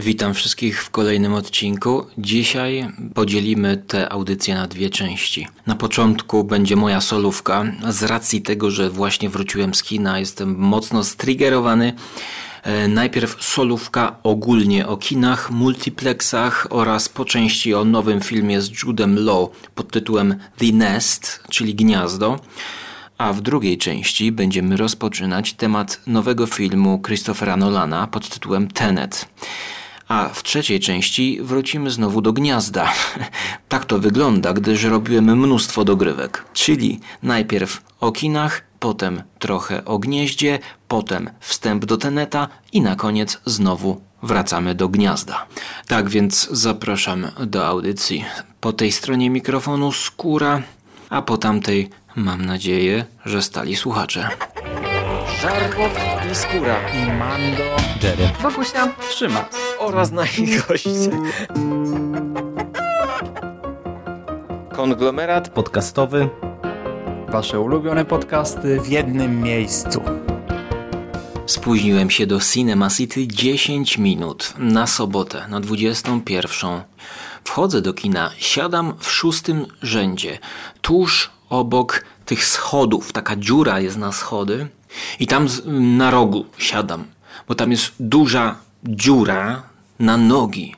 [0.00, 2.06] Witam wszystkich w kolejnym odcinku.
[2.18, 5.48] Dzisiaj podzielimy tę audycję na dwie części.
[5.66, 7.64] Na początku będzie moja solówka.
[7.88, 11.92] Z racji tego, że właśnie wróciłem z kina, jestem mocno striggerowany.
[12.62, 19.18] E, najpierw solówka ogólnie o kinach, multiplexach oraz po części o nowym filmie z Judem
[19.18, 22.40] Law pod tytułem The Nest, czyli Gniazdo.
[23.18, 29.28] A w drugiej części będziemy rozpoczynać temat nowego filmu Christophera Nolana pod tytułem Tenet.
[30.08, 32.92] A w trzeciej części wrócimy znowu do gniazda.
[33.68, 36.44] tak to wygląda, gdyż robiłem mnóstwo dogrywek.
[36.52, 43.40] Czyli najpierw o kinach, potem trochę o gnieździe, potem wstęp do Teneta i na koniec
[43.46, 45.46] znowu wracamy do gniazda.
[45.86, 48.24] Tak więc zapraszam do audycji.
[48.60, 50.62] Po tej stronie mikrofonu skóra,
[51.10, 54.28] a po tamtej mam nadzieję, że stali słuchacze.
[55.28, 55.92] Żarłok
[56.32, 56.76] i skóra.
[56.92, 57.62] i Mando
[58.02, 58.28] Jerry.
[58.42, 59.48] Wokusia Trzyma.
[59.78, 61.10] Oraz nasi goście.
[64.72, 66.28] Konglomerat podcastowy.
[67.28, 70.02] Wasze ulubione podcasty w jednym miejscu.
[71.46, 76.70] Spóźniłem się do Cinema City 10 minut na sobotę na 21.
[77.44, 80.38] Wchodzę do kina, siadam w szóstym rzędzie,
[80.82, 83.12] tuż obok tych schodów.
[83.12, 84.68] Taka dziura jest na schody
[85.20, 85.48] i tam
[85.98, 87.04] na rogu siadam,
[87.48, 89.62] bo tam jest duża dziura
[89.98, 90.74] na nogi,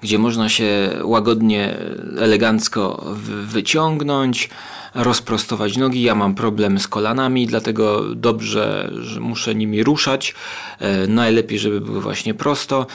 [0.00, 1.76] gdzie można się łagodnie,
[2.18, 3.04] elegancko
[3.46, 4.50] wyciągnąć,
[4.94, 6.02] rozprostować nogi.
[6.02, 10.34] Ja mam problem z kolanami, dlatego dobrze, że muszę nimi ruszać.
[10.78, 12.86] E, najlepiej, żeby były właśnie prosto.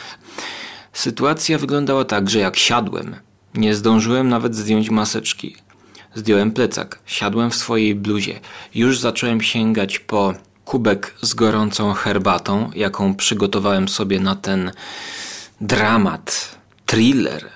[0.94, 3.16] Sytuacja wyglądała tak, że jak siadłem,
[3.56, 5.56] nie zdążyłem nawet zdjąć maseczki.
[6.16, 8.40] Zdjąłem plecak, siadłem w swojej bluzie.
[8.76, 10.34] Już zacząłem sięgać po
[10.66, 14.72] kubek z gorącą herbatą, jaką przygotowałem sobie na ten
[15.62, 17.50] dramat, thriller.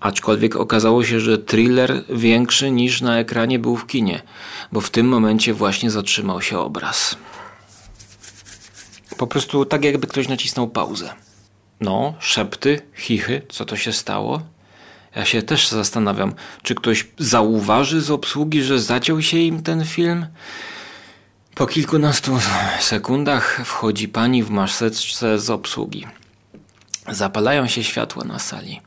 [0.00, 4.22] Aczkolwiek okazało się, że thriller większy niż na ekranie był w kinie,
[4.72, 7.16] bo w tym momencie właśnie zatrzymał się obraz.
[9.16, 11.14] Po prostu tak jakby ktoś nacisnął pauzę.
[11.80, 14.42] No, szepty, chichy, co to się stało?
[15.16, 20.26] Ja się też zastanawiam, czy ktoś zauważy z obsługi, że zaciął się im ten film?
[21.56, 22.38] Po kilkunastu
[22.80, 26.06] sekundach wchodzi pani w maseczce z obsługi.
[27.08, 28.80] Zapalają się światła na sali.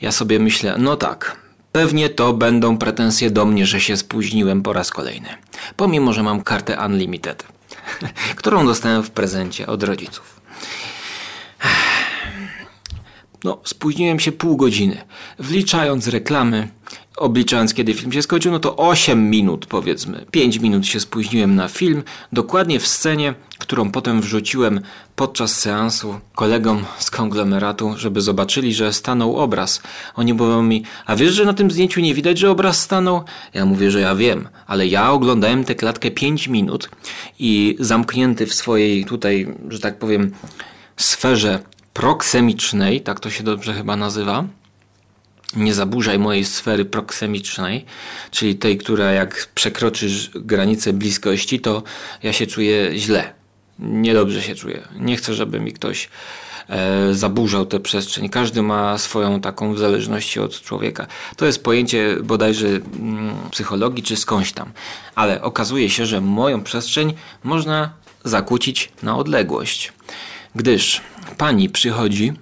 [0.00, 1.36] Ja sobie myślę, no tak,
[1.72, 5.28] pewnie to będą pretensje do mnie, że się spóźniłem po raz kolejny.
[5.76, 7.46] Pomimo, że mam kartę Unlimited,
[8.36, 10.40] którą dostałem w prezencie od rodziców.
[13.44, 15.04] No, spóźniłem się pół godziny.
[15.38, 16.68] Wliczając reklamy,
[17.20, 20.26] obliczając kiedy film się skończył, no to 8 minut powiedzmy.
[20.30, 24.80] 5 minut się spóźniłem na film, dokładnie w scenie, którą potem wrzuciłem
[25.16, 29.82] podczas seansu kolegom z konglomeratu, żeby zobaczyli, że stanął obraz.
[30.14, 33.22] Oni mówią mi, a wiesz, że na tym zdjęciu nie widać, że obraz stanął?
[33.54, 36.90] Ja mówię, że ja wiem, ale ja oglądałem tę klatkę 5 minut
[37.38, 40.32] i zamknięty w swojej tutaj, że tak powiem,
[40.96, 41.58] sferze
[41.92, 44.44] proksemicznej, tak to się dobrze chyba nazywa,
[45.56, 47.84] nie zaburzaj mojej sfery proksemicznej,
[48.30, 51.82] czyli tej, która jak przekroczysz granicę bliskości, to
[52.22, 53.32] ja się czuję źle.
[53.78, 54.88] Niedobrze się czuję.
[54.98, 56.08] Nie chcę, żeby mi ktoś
[56.68, 58.28] e, zaburzał tę przestrzeń.
[58.28, 61.06] Każdy ma swoją taką w zależności od człowieka.
[61.36, 64.72] To jest pojęcie bodajże mm, psychologii czy skądś tam.
[65.14, 67.90] Ale okazuje się, że moją przestrzeń można
[68.24, 69.92] zakłócić na odległość.
[70.54, 71.00] Gdyż
[71.38, 72.32] pani przychodzi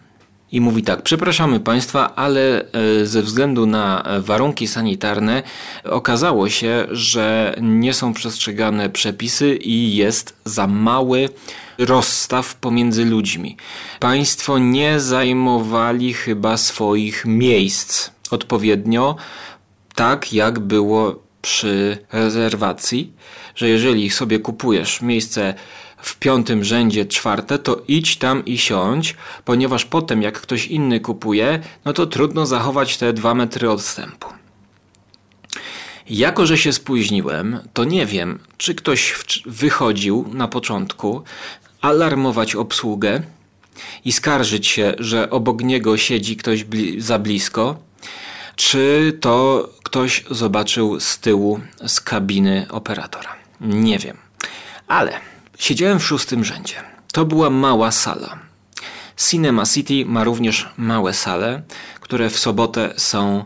[0.52, 5.42] i mówi tak: Przepraszamy Państwa, ale e, ze względu na warunki sanitarne
[5.84, 11.28] okazało się, że nie są przestrzegane przepisy i jest za mały
[11.78, 13.56] rozstaw pomiędzy ludźmi.
[14.00, 19.16] Państwo nie zajmowali chyba swoich miejsc odpowiednio,
[19.94, 23.12] tak jak było przy rezerwacji,
[23.54, 25.54] że jeżeli sobie kupujesz miejsce
[26.00, 31.60] w piątym rzędzie czwarte, to idź tam i siądź, ponieważ potem jak ktoś inny kupuje,
[31.84, 34.28] no to trudno zachować te dwa metry odstępu.
[36.10, 39.14] Jako, że się spóźniłem, to nie wiem, czy ktoś
[39.46, 41.22] wychodził na początku
[41.80, 43.22] alarmować obsługę
[44.04, 47.76] i skarżyć się, że obok niego siedzi ktoś bli za blisko,
[48.56, 53.36] czy to ktoś zobaczył z tyłu z kabiny operatora.
[53.60, 54.16] Nie wiem.
[54.88, 55.20] Ale
[55.58, 56.74] Siedziałem w szóstym rzędzie.
[57.12, 58.38] To była mała sala.
[59.30, 61.62] Cinema City ma również małe sale,
[62.00, 63.44] które w sobotę są,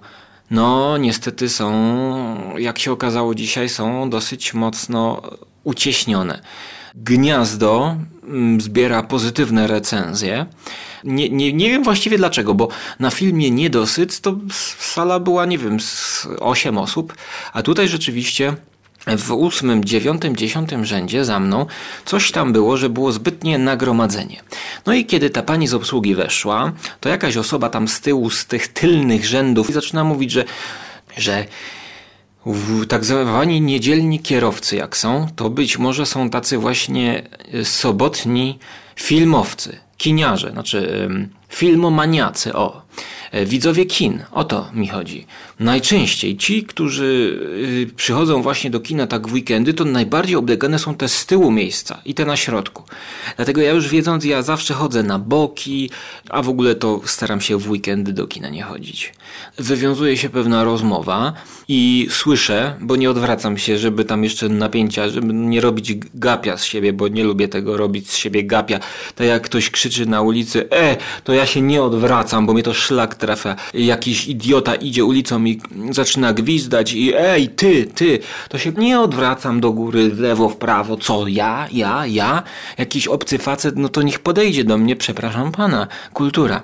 [0.50, 1.72] no niestety są,
[2.58, 5.22] jak się okazało dzisiaj, są dosyć mocno
[5.64, 6.42] ucieśnione.
[6.94, 10.46] Gniazdo mm, zbiera pozytywne recenzje,
[11.04, 12.68] Nie, nie, nie wiem właściwie dlaczego, bo
[12.98, 14.36] na filmie Niedosyt to
[14.78, 17.14] sala była, nie wiem, z 8 osób,
[17.52, 18.56] a tutaj rzeczywiście
[19.06, 21.66] w ósmym, dziewiątym, dziesiątym rzędzie za mną
[22.04, 24.42] coś tam było, że było zbytnie nagromadzenie.
[24.86, 28.46] No i kiedy ta pani z obsługi weszła, to jakaś osoba tam z tyłu, z
[28.46, 30.44] tych tylnych rzędów zaczyna mówić, że,
[31.16, 31.46] że
[32.88, 37.22] tak zwani niedzielni kierowcy jak są, to być może są tacy właśnie
[37.64, 38.58] sobotni
[38.96, 41.08] filmowcy, kiniarze, znaczy
[41.48, 42.82] filmomaniacy, o.
[43.32, 45.26] E, widzowie kin, o to mi chodzi.
[45.60, 47.38] Najczęściej ci, którzy
[47.90, 51.50] y, przychodzą właśnie do kina tak w weekendy, to najbardziej oblegane są te z tyłu
[51.50, 52.82] miejsca i te na środku.
[53.36, 55.90] Dlatego ja już wiedząc, ja zawsze chodzę na boki,
[56.28, 59.12] a w ogóle to staram się w weekendy do kina nie chodzić.
[59.58, 61.32] Wywiązuje się pewna rozmowa
[61.68, 66.64] i słyszę, bo nie odwracam się, żeby tam jeszcze napięcia, żeby nie robić gapia z
[66.64, 68.80] siebie, bo nie lubię tego robić z siebie gapia.
[69.14, 72.74] Tak jak ktoś krzyczy na ulicy, e, to ja się nie odwracam, bo mnie to
[72.82, 73.56] szlak trafia.
[73.74, 78.18] Jakiś idiota idzie ulicą i zaczyna gwizdać i ej, ty, ty,
[78.48, 82.42] to się nie odwracam do góry, w lewo, w prawo, co, ja, ja, ja?
[82.78, 86.62] Jakiś obcy facet, no to niech podejdzie do mnie, przepraszam pana, kultura.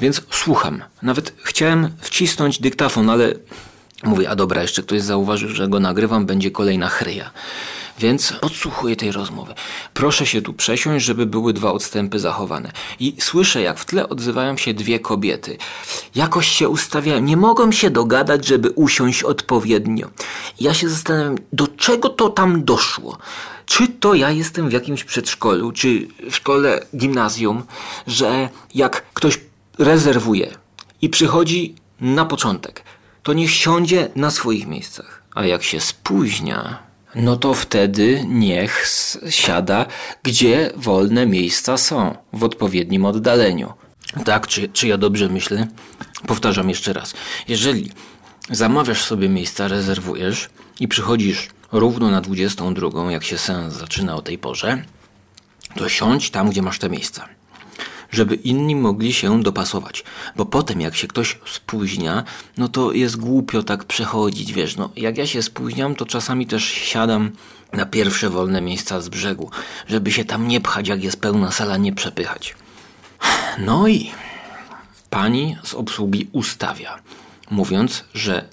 [0.00, 0.82] Więc słucham.
[1.02, 3.34] Nawet chciałem wcisnąć dyktafon, ale
[4.04, 7.30] mówię, a dobra, jeszcze ktoś zauważył, że go nagrywam, będzie kolejna chryja.
[7.98, 9.54] Więc podsłuchuję tej rozmowy.
[9.94, 12.72] Proszę się tu przesiąść, żeby były dwa odstępy zachowane.
[13.00, 15.58] I słyszę, jak w tle odzywają się dwie kobiety.
[16.14, 20.10] Jakoś się ustawiają, nie mogą się dogadać, żeby usiąść odpowiednio.
[20.60, 23.18] Ja się zastanawiam, do czego to tam doszło?
[23.66, 27.62] Czy to ja jestem w jakimś przedszkolu, czy w szkole gimnazjum,
[28.06, 29.40] że jak ktoś
[29.78, 30.50] rezerwuje
[31.02, 32.82] i przychodzi na początek,
[33.28, 35.22] to niech siądzie na swoich miejscach.
[35.34, 36.82] A jak się spóźnia,
[37.14, 38.86] no to wtedy niech
[39.30, 39.86] siada,
[40.22, 43.72] gdzie wolne miejsca są, w odpowiednim oddaleniu.
[44.24, 45.66] Tak, czy, czy ja dobrze myślę?
[46.26, 47.14] Powtarzam jeszcze raz.
[47.48, 47.90] Jeżeli
[48.50, 50.48] zamawiasz sobie miejsca, rezerwujesz
[50.80, 54.82] i przychodzisz równo na 22, jak się sens zaczyna o tej porze,
[55.76, 57.37] to siądź tam, gdzie masz te miejsca
[58.10, 60.04] żeby inni mogli się dopasować.
[60.36, 62.24] Bo potem, jak się ktoś spóźnia,
[62.56, 66.64] no to jest głupio tak przechodzić, wiesz, no jak ja się spóźniam, to czasami też
[66.64, 67.30] siadam
[67.72, 69.50] na pierwsze wolne miejsca z brzegu,
[69.86, 72.56] żeby się tam nie pchać, jak jest pełna sala, nie przepychać.
[73.58, 74.10] No i
[75.10, 76.98] pani z obsługi ustawia,
[77.50, 78.48] mówiąc, że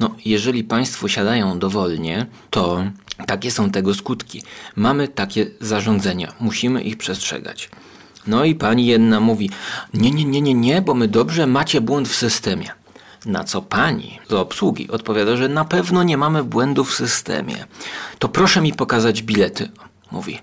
[0.00, 2.84] no, jeżeli Państwo siadają dowolnie, to
[3.26, 4.42] takie są tego skutki.
[4.76, 7.70] Mamy takie zarządzenia, musimy ich przestrzegać.
[8.26, 9.50] No i pani jedna mówi:
[9.94, 12.70] Nie, nie, nie, nie, nie, bo my dobrze macie błąd w systemie.
[13.26, 17.66] Na co pani z obsługi odpowiada, że na pewno nie mamy błędu w systemie.
[18.18, 19.68] To proszę mi pokazać bilety,
[20.12, 20.38] mówi.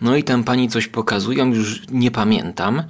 [0.00, 2.82] No i tam pani coś pokazuje, już nie pamiętam,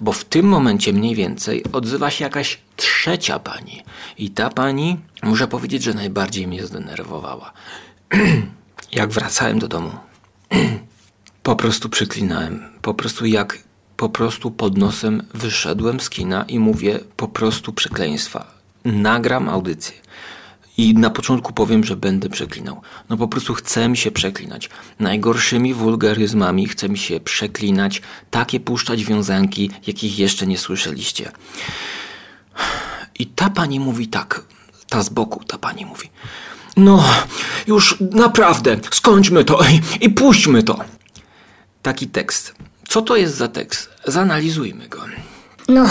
[0.00, 3.82] bo w tym momencie mniej więcej odzywa się jakaś trzecia pani.
[4.18, 7.52] I ta pani, muszę powiedzieć, że najbardziej mnie zdenerwowała.
[8.92, 9.90] Jak wracałem do domu,
[11.42, 12.64] po prostu przyklinałem.
[12.82, 13.58] Po prostu jak
[13.98, 18.46] po prostu pod nosem wyszedłem z kina i mówię po prostu przekleństwa.
[18.84, 19.96] Nagram audycję.
[20.76, 22.80] I na początku powiem, że będę przeklinał.
[23.08, 24.70] No po prostu chcę mi się przeklinać.
[25.00, 31.30] Najgorszymi wulgaryzmami chcę mi się przeklinać, takie puszczać wiązanki, jakich jeszcze nie słyszeliście.
[33.18, 34.42] I ta pani mówi tak,
[34.88, 36.10] ta z boku, ta pani mówi.
[36.76, 37.04] No,
[37.66, 40.78] już naprawdę, skończmy to i, i puśćmy to.
[41.82, 42.67] Taki tekst.
[42.88, 43.90] Co to jest za tekst?
[44.04, 44.98] Zanalizujmy go.
[45.68, 45.86] No,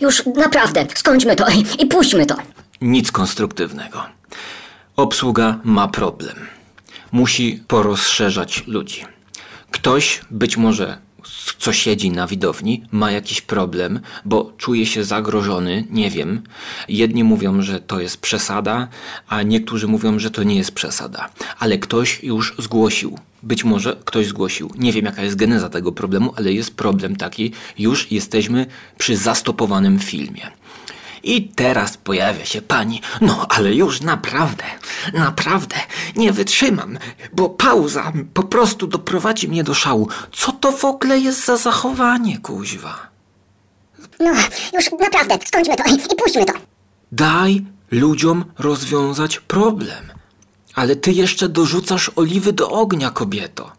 [0.00, 2.36] już naprawdę, skończmy to i, i puśćmy to.
[2.80, 4.02] Nic konstruktywnego.
[4.96, 6.36] Obsługa ma problem.
[7.12, 9.04] Musi porozszerzać ludzi.
[9.70, 10.98] Ktoś, być może
[11.58, 16.42] co siedzi na widowni, ma jakiś problem, bo czuje się zagrożony, nie wiem.
[16.88, 18.88] Jedni mówią, że to jest przesada,
[19.28, 21.30] a niektórzy mówią, że to nie jest przesada.
[21.58, 23.18] Ale ktoś już zgłosił.
[23.42, 24.70] Być może ktoś zgłosił.
[24.78, 27.52] Nie wiem, jaka jest geneza tego problemu, ale jest problem taki.
[27.78, 28.66] Już jesteśmy
[28.98, 30.50] przy zastopowanym filmie.
[31.22, 33.00] I teraz pojawia się pani.
[33.20, 34.64] No, ale już naprawdę,
[35.12, 35.76] naprawdę
[36.16, 36.98] nie wytrzymam,
[37.32, 40.08] bo pauza po prostu doprowadzi mnie do szału.
[40.32, 43.12] Co to w ogóle jest za zachowanie, kuźwa?
[44.20, 44.32] No,
[44.74, 46.52] już naprawdę, skończmy to i, i puśćmy to.
[47.12, 50.12] Daj ludziom rozwiązać problem.
[50.74, 53.72] Ale ty jeszcze dorzucasz oliwy do ognia, kobieto.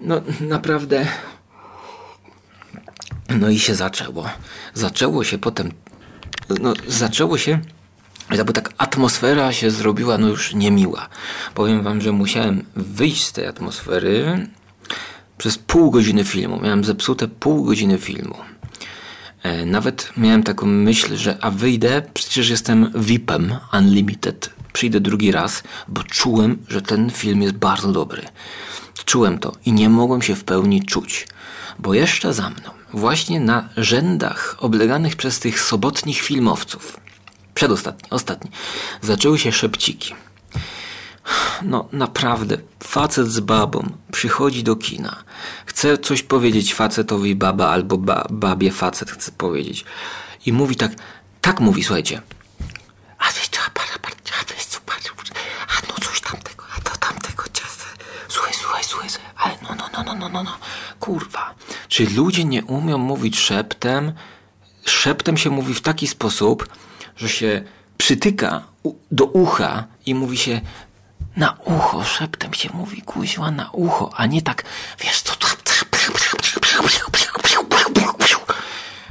[0.00, 1.06] No, naprawdę
[3.40, 4.28] no i się zaczęło.
[4.74, 5.72] Zaczęło się potem,
[6.60, 7.60] no zaczęło się,
[8.30, 11.08] jakby tak atmosfera się zrobiła no już niemiła.
[11.54, 14.46] Powiem wam, że musiałem wyjść z tej atmosfery,
[15.38, 16.60] Przez pół godziny filmu.
[16.60, 18.36] Miałem zepsute pół godziny filmu.
[19.42, 24.50] E, Nawet miałem taką myśl, że a wyjdę, przecież jestem VIP-em Unlimited.
[24.72, 28.22] Przyjdę drugi raz, bo czułem, że ten film jest bardzo dobry.
[29.04, 31.26] Czułem to i nie mogłem się w pełni czuć,
[31.78, 37.00] bo jeszcze za mną, właśnie na rzędach obleganych przez tych sobotnich filmowców,
[37.54, 38.50] przedostatni, ostatni,
[39.02, 40.14] zaczęły się szepciki.
[41.62, 45.24] No naprawdę, facet z babą przychodzi do kina.
[45.66, 49.84] Chce coś powiedzieć facetowi baba albo ba, babie facet chce powiedzieć.
[50.46, 50.92] I mówi tak,
[51.40, 52.22] tak mówi, słuchajcie.
[53.18, 54.78] A wiesz co, a wiesz co,
[55.68, 57.84] a no coś tamtego, a to tamtego ciasta.
[58.28, 60.58] Słuchaj, słuchaj, słuchaj, ale no, no, no, no, no, no, no,
[61.00, 61.54] kurwa.
[61.92, 64.12] Czy ludzie nie umią mówić szeptem?
[64.84, 66.68] Szeptem się mówi w taki sposób,
[67.16, 67.62] że się
[67.98, 68.62] przytyka
[69.10, 70.60] do ucha i mówi się
[71.36, 74.64] na ucho, szeptem się mówi kuźwa na ucho, a nie tak,
[75.00, 75.32] wiesz co,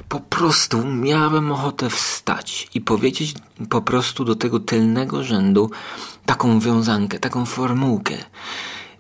[0.10, 3.34] po prostu miałem ochotę wstać i powiedzieć
[3.70, 5.72] po prostu do tego tylnego rzędu
[6.26, 8.18] taką wiązankę, taką formułkę.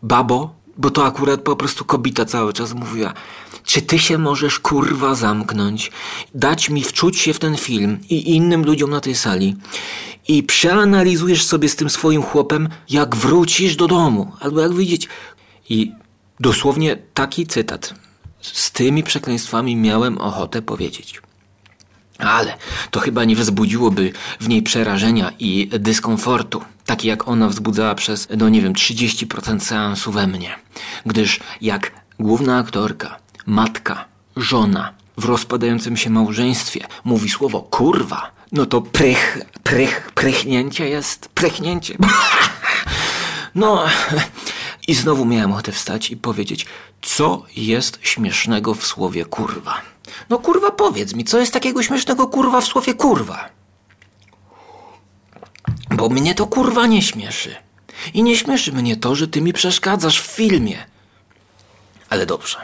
[0.04, 3.14] Babo, bo to akurat po prostu kobieta cały czas mówiła,
[3.64, 5.92] czy ty się możesz kurwa zamknąć,
[6.36, 9.56] dać mi wczuć się w ten film i innym ludziom na tej sali
[10.28, 15.08] i przeanalizujesz sobie z tym swoim chłopem, jak wrócisz do domu, albo jak wyjdziecie.
[15.70, 15.92] I
[16.40, 17.94] dosłownie taki cytat.
[18.42, 21.22] Z tymi przekleństwami miałem ochotę powiedzieć.
[22.18, 22.58] Ale
[22.92, 26.62] to chyba nie wzbudziłoby w niej przerażenia i dyskomfortu,
[26.92, 30.56] taki jak ona wzbudzała przez, no nie wiem, 30% seansu we mnie.
[31.06, 34.06] Gdyż jak główna aktorka, matka,
[34.36, 41.98] żona w rozpadającym się małżeństwie mówi słowo kurwa, no to prych, prych, prychnięcie jest, prychnięcie.
[43.56, 43.86] No
[44.88, 46.66] i znowu miałem ochotę wstać i powiedzieć,
[47.02, 49.82] co jest śmiesznego w słowie kurwa.
[50.30, 53.61] No kurwa powiedz mi, co jest takiego śmiesznego kurwa w słowie kurwa?
[55.90, 57.56] Bo mnie to kurwa nie śmieszy.
[58.14, 60.86] I nie śmieszy mnie to, że ty mi przeszkadzasz w filmie.
[62.10, 62.58] Ale dobrze,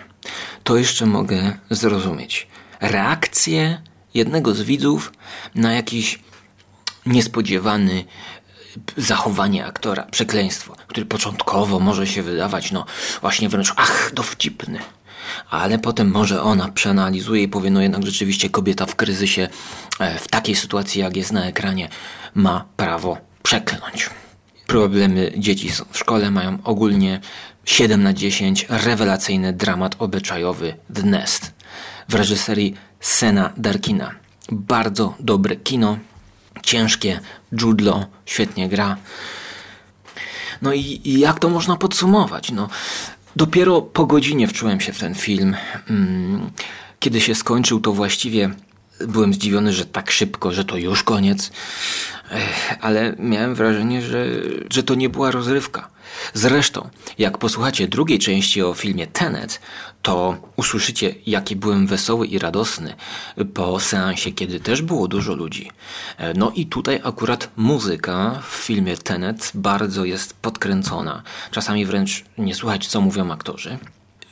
[0.63, 2.47] to jeszcze mogę zrozumieć.
[2.81, 3.81] Reakcję
[4.13, 5.13] jednego z widzów
[5.55, 6.19] na jakiś
[7.05, 8.05] niespodziewany
[8.97, 12.85] zachowanie aktora, przekleństwo, który początkowo może się wydawać, no
[13.21, 14.79] właśnie wręcz, ach, dowcipny.
[15.49, 19.49] Ale potem może ona przeanalizuje i powie, no jednak rzeczywiście kobieta w kryzysie,
[19.99, 21.89] e, w takiej sytuacji jak jest na ekranie,
[22.35, 24.09] ma prawo przekląć.
[24.67, 27.19] Problemy dzieci w szkole mają ogólnie
[27.65, 31.53] 7 na 10 rewelacyjny dramat obyczajowy The Nest
[32.09, 34.11] w reżyserii Sena Darkina.
[34.51, 35.97] Bardzo dobre kino,
[36.63, 37.19] ciężkie,
[37.61, 38.97] Judlo świetnie gra.
[40.61, 42.51] No i, i jak to można podsumować?
[42.51, 42.69] No,
[43.37, 45.55] dopiero po godzinie wczułem się w ten film.
[45.89, 46.49] Mm,
[46.99, 48.49] Kiedy się skończył, to właściwie
[49.07, 51.51] byłem zdziwiony, że tak szybko, że to już koniec.
[52.81, 54.25] Ale miałem wrażenie, że,
[54.69, 55.89] że to nie była rozrywka.
[56.33, 59.59] Zresztą, jak posłuchacie drugiej części o filmie Tenet,
[60.01, 62.93] to usłyszycie, jaki byłem wesoły i radosny
[63.53, 65.71] po seansie, kiedy też było dużo ludzi.
[66.17, 71.23] E, No i tutaj akurat muzyka w filmie Tenet bardzo jest podkręcona.
[71.51, 73.77] Czasami wręcz nie słuchać, co mówią aktorzy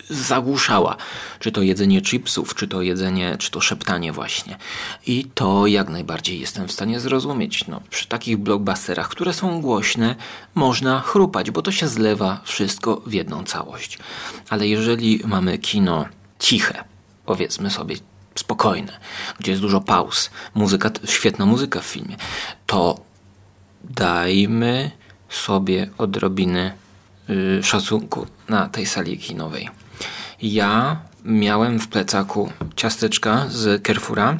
[0.09, 0.95] zagłuszała.
[1.39, 4.57] Czy to jedzenie chipsów, czy to jedzenie, czy to szeptanie właśnie.
[5.05, 7.67] I to jak najbardziej jestem w stanie zrozumieć.
[7.67, 10.15] No, przy takich blockbusterach, które są głośne,
[10.55, 13.97] można chrupać, bo to się zlewa wszystko w jedną całość.
[14.49, 16.05] Ale jeżeli mamy kino
[16.39, 16.83] ciche,
[17.25, 17.95] powiedzmy sobie
[18.35, 18.99] spokojne,
[19.39, 22.15] gdzie jest dużo pauz, muzyka, świetna muzyka w filmie,
[22.65, 22.99] to
[23.83, 24.91] dajmy
[25.29, 26.71] sobie odrobiny
[27.61, 29.69] szacunku na tej sali kinowej.
[30.41, 34.37] Ja miałem w plecaku ciasteczka z Carrefoura,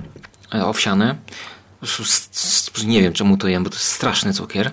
[0.56, 1.16] e, owsiane.
[2.86, 4.72] Nie wiem czemu to jem, bo to jest straszny cukier.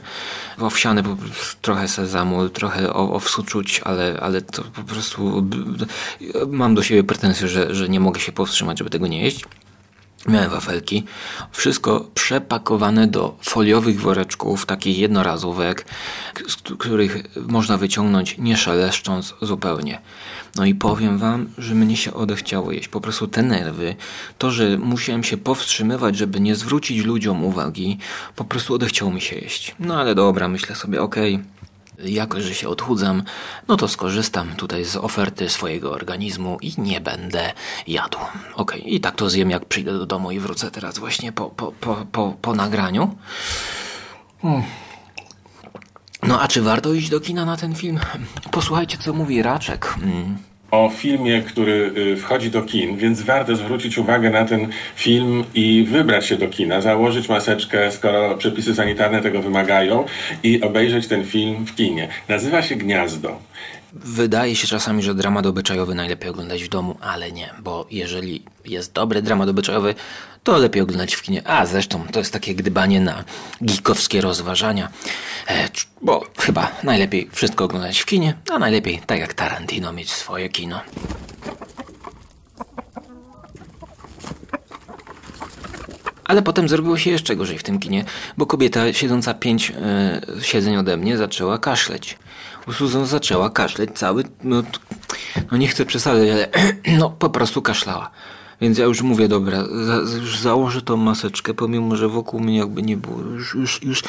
[0.59, 5.47] Owsiane, prostu trochę sezamu, trochę owsu czuć, ale, ale to po prostu
[6.49, 9.45] mam do siebie pretensje, że, że nie mogę się powstrzymać, żeby tego nie jeść.
[10.29, 11.05] Miałem wafelki.
[11.53, 15.87] Wszystko przepakowane do foliowych woreczków, takich jednorazówek,
[16.49, 20.01] z których można wyciągnąć nie szeleszcząc zupełnie.
[20.57, 22.89] No i powiem wam, że mnie się odechciało jeść.
[22.89, 23.95] Po prostu te nerwy,
[24.39, 27.99] to, że musiałem się powstrzymywać, żeby nie zwrócić ludziom uwagi,
[28.37, 29.75] po prostu odechciało mi się jeść.
[29.79, 31.39] No ale dobra, myślę sobie, okej.
[32.05, 33.23] Jako, że się odchudzam,
[33.69, 37.53] no to skorzystam tutaj z oferty swojego organizmu i nie będę
[37.87, 38.19] jadł.
[38.55, 41.73] Okej, i tak to zjem, jak przyjdę do domu i wrócę teraz właśnie po, po,
[41.73, 43.17] po, po, po nagraniu.
[44.43, 44.63] Hmm.
[46.27, 47.99] No a czy warto iść do kina na ten film?
[48.51, 49.95] Posłuchajcie, co mówi Raczek.
[50.03, 50.37] Mm.
[50.71, 55.87] o filmie, który y, wchodzi do kin, więc warto zwrócić uwagę na ten film i
[55.91, 60.05] wybrać się do kina, założyć maseczkę, skoro przepisy sanitarne tego wymagają
[60.43, 62.09] i obejrzeć ten film w kinie.
[62.29, 63.39] Nazywa się Gniazdo.
[63.93, 68.93] Wydaje się czasami, że dramat obyczajowy najlepiej oglądać w domu, ale nie, bo jeżeli jest
[68.93, 69.95] dobry dramat obyczajowy,
[70.43, 71.49] to lepiej oglądać w kinie.
[71.49, 73.25] A zresztą to jest takie gdybanie na
[73.61, 74.89] geekowskie rozważania,
[75.49, 75.69] e,
[76.03, 80.81] bo chyba najlepiej wszystko oglądać w kinie, a najlepiej tak jak Tarantino mieć swoje kino.
[86.25, 88.05] Ale potem zrobiło się jeszcze gorzej w tym kinie,
[88.37, 92.19] bo kobieta siedząca pięć e, siedzeń ode mnie zaczęła kaszleć.
[92.73, 94.63] Susan zaczęła kaszleć cały, no,
[95.51, 96.49] no nie chcę przesadzać, ale
[96.99, 98.11] no po prostu kaszlała.
[98.63, 102.83] Więc ja już mówię, dobra, za, już założę tą maseczkę, pomimo, że wokół mnie jakby
[102.83, 103.21] nie było.
[103.21, 104.03] Już, już, już,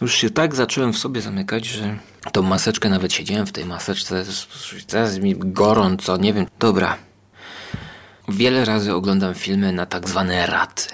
[0.00, 1.98] już się tak zacząłem w sobie zamykać, że
[2.32, 4.24] tą maseczkę nawet siedziałem w tej maseczce,
[4.86, 6.46] teraz mi gorąco, nie wiem.
[6.58, 6.96] Dobra.
[8.28, 10.84] Wiele razy oglądam filmy na tak zwane raty.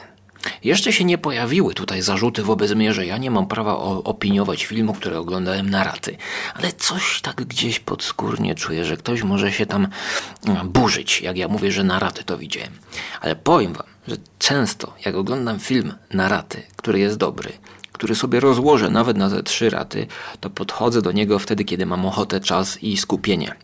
[0.65, 4.95] Jeszcze się nie pojawiły tutaj zarzuty wobec mnie, że ja nie mam prawa opiniować filmu,
[4.95, 6.17] który oglądałem na raty.
[6.55, 9.89] Ale coś tak gdzieś podskórnie czuję, że ktoś może się tam
[10.47, 12.73] mm, burzyć, jak ja mówię, że na raty to widziałem.
[13.21, 17.53] Ale powiem wam, że często jak oglądam film na raty, który jest dobry,
[17.93, 20.07] który sobie rozłożę nawet na te trzy raty,
[20.41, 23.55] to podchodzę do niego wtedy, kiedy mam ochotę, czas i skupienie.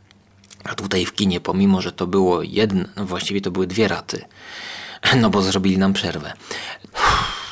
[0.65, 4.25] A tutaj w kinie, pomimo, że to było jedno, no właściwie to były dwie raty,
[5.21, 6.33] no bo zrobili nam przerwę.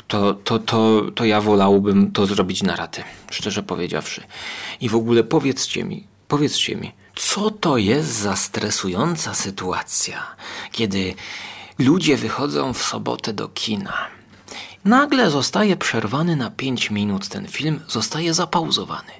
[0.07, 4.23] To, to, to, to ja wolałbym to zrobić na raty, szczerze powiedziawszy.
[4.81, 10.35] I w ogóle powiedzcie mi, powiedzcie mi, co to jest za stresująca sytuacja,
[10.71, 11.15] kiedy
[11.79, 14.16] ludzie wychodzą w sobotę do kina
[14.85, 19.11] Nagle zostaje przerwany na 5 minut ten film, zostaje zapauzowany.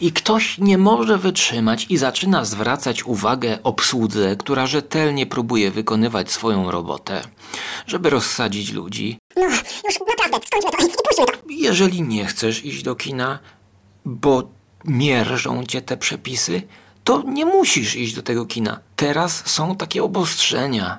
[0.00, 6.70] I ktoś nie może wytrzymać i zaczyna zwracać uwagę obsłudze, która rzetelnie próbuje wykonywać swoją
[6.70, 7.22] robotę,
[7.86, 9.18] żeby rozsadzić ludzi.
[9.36, 9.62] No, już
[10.08, 11.32] naprawdę, skończmy to i puśćmy to.
[11.48, 13.38] Jeżeli nie chcesz iść do kina,
[14.04, 14.42] bo
[14.84, 16.62] mierzą cię te przepisy,
[17.04, 18.80] to nie musisz iść do tego kina.
[18.96, 20.98] Teraz są takie obostrzenia.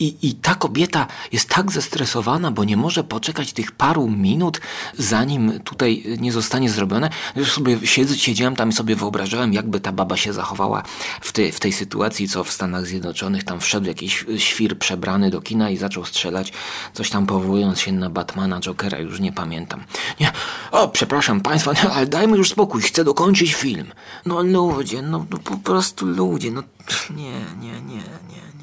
[0.00, 4.60] I, I ta kobieta jest tak zestresowana, bo nie może poczekać tych paru minut,
[4.98, 7.10] zanim tutaj nie zostanie zrobione.
[7.36, 10.82] Już sobie siedzę, siedziałem tam i sobie wyobrażałem, jakby ta baba się zachowała
[11.20, 15.40] w, tej w tej sytuacji, co w Stanach Zjednoczonych tam wszedł jakiś świr przebrany do
[15.40, 16.52] kina i zaczął strzelać,
[16.92, 19.84] coś tam powołując się na Batmana, Jokera, już nie pamiętam.
[20.20, 20.32] Nie,
[20.72, 23.86] o, przepraszam państwa, ale dajmy już spokój, chcę dokończyć film.
[24.26, 26.62] No ludzie, no, no po prostu ludzie, no
[27.10, 28.55] nie, nie, nie, nie.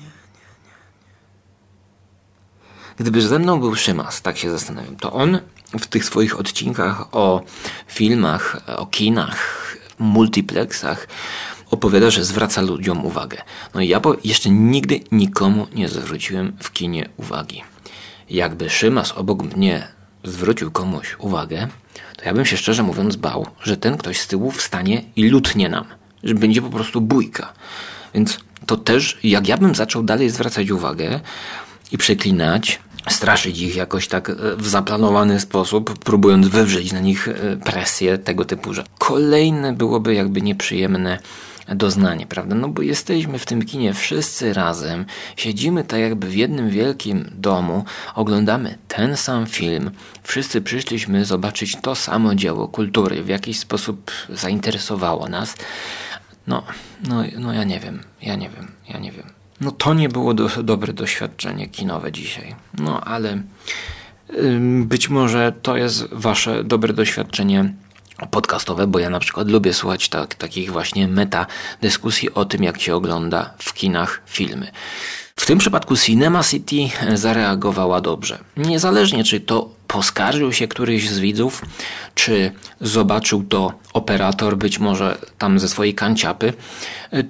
[2.98, 5.40] Gdyby ze mną był Szymas, tak się zastanawiam, to on
[5.80, 7.44] w tych swoich odcinkach o
[7.88, 11.08] filmach, o kinach, multiplexach
[11.72, 13.38] opowiada, że zwraca ludziom uwagę.
[13.74, 17.64] No i ja jeszcze nigdy nikomu nie zwróciłem w kinie uwagi.
[18.30, 19.88] Jakby Szymas obok mnie
[20.24, 21.68] zwrócił komuś uwagę,
[22.18, 25.70] to ja bym się szczerze mówiąc bał, że ten ktoś z tyłu wstanie i lutnie
[25.70, 25.86] nam,
[26.24, 27.54] że będzie po prostu bójka.
[28.14, 31.20] Więc to też, jak ja bym zaczął dalej zwracać uwagę,
[31.94, 32.80] i przeklinać,
[33.10, 38.46] straszyć ich jakoś tak e, w zaplanowany sposób, próbując wywrzeć na nich e, presję tego
[38.46, 41.20] typu, że kolejne byłoby jakby nieprzyjemne
[41.68, 42.56] doznanie, prawda?
[42.56, 47.86] No bo jesteśmy w tym kinie wszyscy razem, siedzimy tak jakby w jednym wielkim domu,
[48.16, 49.92] oglądamy ten sam film,
[50.24, 55.56] wszyscy przyszliśmy zobaczyć to samo dzieło kultury, w jakiś sposób zainteresowało nas.
[56.48, 56.64] No,
[57.08, 59.43] no, no ja nie wiem, ja nie wiem, ja nie wiem.
[59.64, 62.56] No to nie było do, dobre doświadczenie kinowe dzisiaj.
[62.80, 63.42] No ale
[64.82, 67.74] być może to jest wasze dobre doświadczenie
[68.32, 71.46] podcastowe, bo ja na przykład lubię słuchać tak, takich właśnie meta
[71.82, 74.72] dyskusji o tym, jak się ogląda w kinach filmy.
[75.36, 76.76] W tym przypadku Cinema City
[77.14, 78.40] zareagowała dobrze.
[78.58, 81.62] Niezależnie czy to poskarżył się któryś z widzów,
[82.16, 86.54] czy zobaczył to operator być może tam ze swojej kanciapy,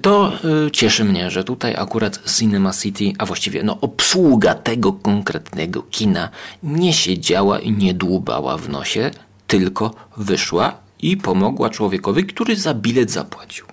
[0.02, 0.32] to
[0.66, 6.28] y, cieszy mnie, że tutaj akurat Cinema City, a właściwie no obsługa tego konkretnego kina
[6.62, 9.10] nie siedziała i nie dłubała w nosie,
[9.46, 13.66] tylko wyszła i pomogła człowiekowi, który za bilet zapłacił.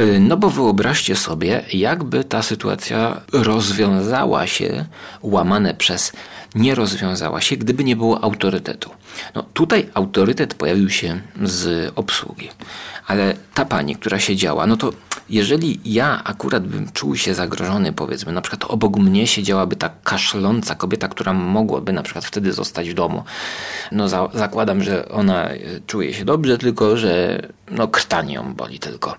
[0.00, 4.84] Y, no bo wyobraźcie sobie, jakby ta sytuacja rozwiązała się,
[5.22, 6.12] łamane przez
[6.54, 8.90] nie rozwiązała się, gdyby nie było autorytetu.
[9.34, 12.50] No tutaj autorytet pojawił się z obsługi,
[13.06, 14.92] ale ta pani, która siedziała, no to
[15.30, 20.74] jeżeli ja akurat bym czuł się zagrożony, powiedzmy, na przykład obok mnie siedziałaby ta kaszląca
[20.74, 23.24] kobieta, która mogłaby na przykład wtedy zostać w domu.
[23.92, 25.48] No za, zakładam, że ona
[25.86, 29.16] czuje się dobrze, tylko że no krtani boli tylko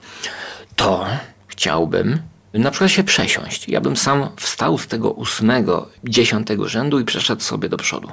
[0.78, 1.06] to
[1.48, 2.20] chciałbym,
[2.54, 3.70] na przykład się przesiąść.
[3.70, 8.10] Ja bym sam wstał z tego ósmego, dziesiątego rzędu i przeszedł sobie do przodu.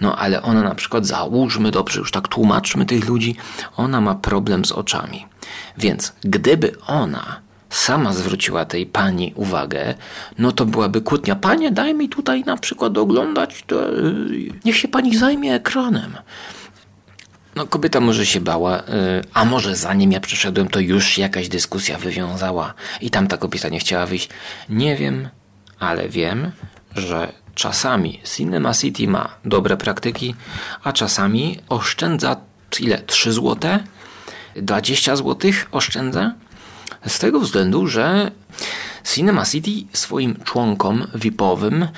[0.00, 3.36] No ale ona na przykład, załóżmy dobrze, już tak tłumaczmy tych ludzi,
[3.76, 5.26] ona ma problem z oczami.
[5.78, 9.94] Więc gdyby ona sama zwróciła tej pani uwagę,
[10.38, 11.36] no to byłaby kłótnia.
[11.36, 16.16] Panie, daj mi tutaj na przykład oglądać, to, yy, niech się pani zajmie ekranem.
[17.56, 18.82] No, kobieta może się bała, yy,
[19.34, 23.78] a może zanim ja przyszedłem, to już jakaś dyskusja wywiązała i tam ta kobieta nie
[23.78, 24.28] chciała wyjść.
[24.68, 25.28] Nie wiem,
[25.78, 26.52] ale wiem,
[26.96, 30.34] że czasami Cinema City ma dobre praktyki,
[30.84, 32.36] a czasami oszczędza
[32.80, 32.98] ile?
[32.98, 33.56] 3 zł?
[34.56, 36.34] 20 zł oszczędza?
[37.06, 38.30] Z tego względu, że
[39.14, 41.88] Cinema City swoim członkom VIP-owym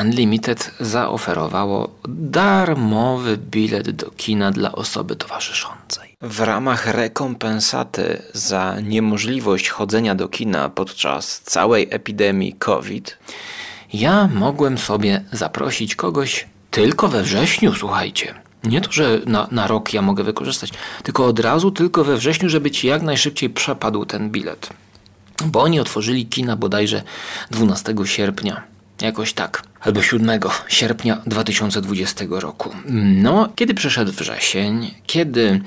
[0.00, 6.16] Unlimited zaoferowało darmowy bilet do kina dla osoby towarzyszącej.
[6.20, 13.18] W ramach rekompensaty za niemożliwość chodzenia do kina podczas całej epidemii COVID,
[13.92, 18.34] ja mogłem sobie zaprosić kogoś tylko we wrześniu, słuchajcie.
[18.64, 20.70] Nie to, że na, na rok ja mogę wykorzystać,
[21.02, 24.68] tylko od razu tylko we wrześniu, żeby ci jak najszybciej przepadł ten bilet.
[25.44, 27.02] Bo oni otworzyli kina bodajże
[27.50, 28.75] 12 sierpnia.
[29.00, 29.62] Jakoś tak.
[29.80, 32.70] Albo 7 sierpnia 2020 roku.
[33.22, 35.60] No, kiedy przyszedł wrzesień, kiedy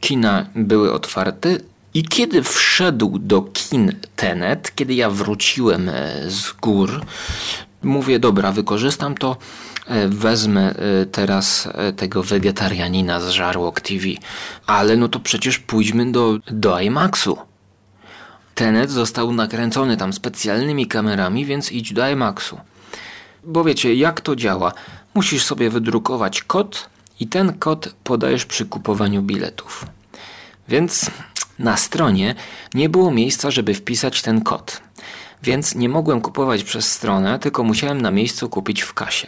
[0.00, 1.58] kina były otwarte
[1.94, 7.04] i kiedy wszedł do kin Tenet, kiedy ja wróciłem e, z gór,
[7.82, 9.36] mówię, dobra, wykorzystam to,
[9.86, 14.06] e, wezmę e, teraz tego wegetarianina z Żarłok TV.
[14.66, 17.38] Ale no to przecież pójdźmy do, do IMAXu.
[18.54, 22.60] Tenet został nakręcony tam specjalnymi kamerami, więc idź do IMAXu.
[23.44, 24.72] Bo wiecie, jak to działa?
[25.14, 26.88] Musisz sobie wydrukować kod
[27.20, 29.86] i ten kod podajesz przy kupowaniu biletów.
[30.68, 31.10] Więc
[31.58, 32.34] na stronie
[32.74, 34.80] nie było miejsca, żeby wpisać ten kod.
[35.42, 39.26] Więc nie mogłem kupować przez stronę, tylko musiałem na miejscu kupić w kasie.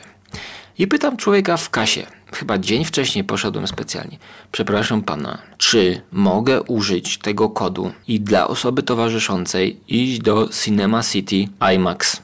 [0.78, 4.18] I pytam człowieka w kasie, chyba dzień wcześniej poszedłem specjalnie.
[4.52, 11.36] Przepraszam pana, czy mogę użyć tego kodu i dla osoby towarzyszącej iść do Cinema City
[11.74, 12.22] IMAX?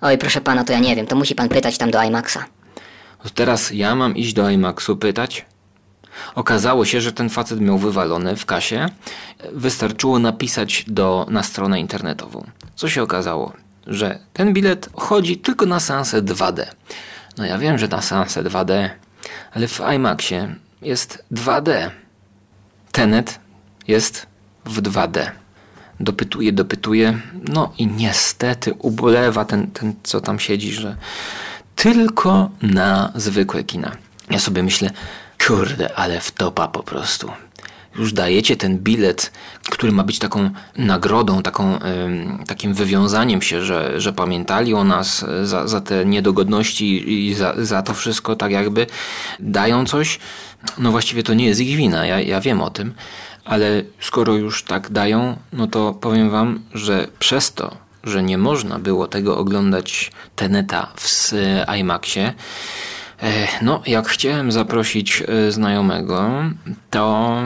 [0.00, 2.38] Oj, proszę pana, to ja nie wiem, to musi pan pytać tam do IMAXa.
[3.22, 5.46] To teraz ja mam iść do IMAXu pytać?
[6.34, 8.88] Okazało się, że ten facet miał wywalone w kasie.
[9.52, 12.44] Wystarczyło napisać do, na stronę internetową.
[12.74, 13.52] Co się okazało?
[13.86, 16.66] Że ten bilet chodzi tylko na seansę 2D.
[17.38, 18.88] No ja wiem, że na seansę 2D,
[19.52, 21.90] ale w IMAXie jest 2D.
[22.92, 23.40] Tenet
[23.88, 24.26] jest
[24.64, 25.30] w 2D.
[26.00, 30.96] Dopytuje, dopytuje, no i niestety ubolewa ten, ten co tam siedzi, że
[31.76, 33.96] tylko na zwykłe kina.
[34.30, 34.90] Ja sobie myślę,
[35.46, 37.30] kurde, ale wtopa po prostu
[37.98, 39.32] już dajecie ten bilet,
[39.70, 41.78] który ma być taką nagrodą, taką,
[42.46, 47.82] takim wywiązaniem się, że, że pamiętali o nas za, za te niedogodności i za, za
[47.82, 48.86] to wszystko, tak jakby
[49.40, 50.18] dają coś.
[50.78, 52.94] No właściwie to nie jest ich wina, ja, ja wiem o tym,
[53.44, 58.78] ale skoro już tak dają, no to powiem wam, że przez to, że nie można
[58.78, 61.32] było tego oglądać Teneta w
[61.78, 62.34] IMAXie,
[63.22, 66.30] e, no, jak chciałem zaprosić e, znajomego,
[66.90, 67.42] to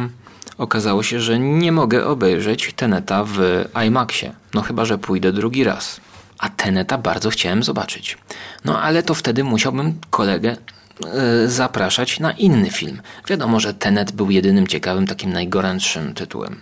[0.58, 6.00] Okazało się, że nie mogę obejrzeć Teneta w IMAXie, no chyba, że pójdę drugi raz.
[6.38, 8.18] A Teneta bardzo chciałem zobaczyć.
[8.64, 10.56] No ale to wtedy musiałbym kolegę
[11.04, 13.02] e, zapraszać na inny film.
[13.28, 16.60] Wiadomo, że Tenet był jedynym ciekawym, takim najgorętszym tytułem.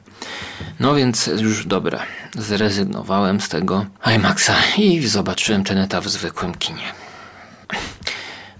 [0.80, 2.02] No więc już dobra,
[2.38, 6.92] zrezygnowałem z tego IMAXa i zobaczyłem Teneta w zwykłym kinie.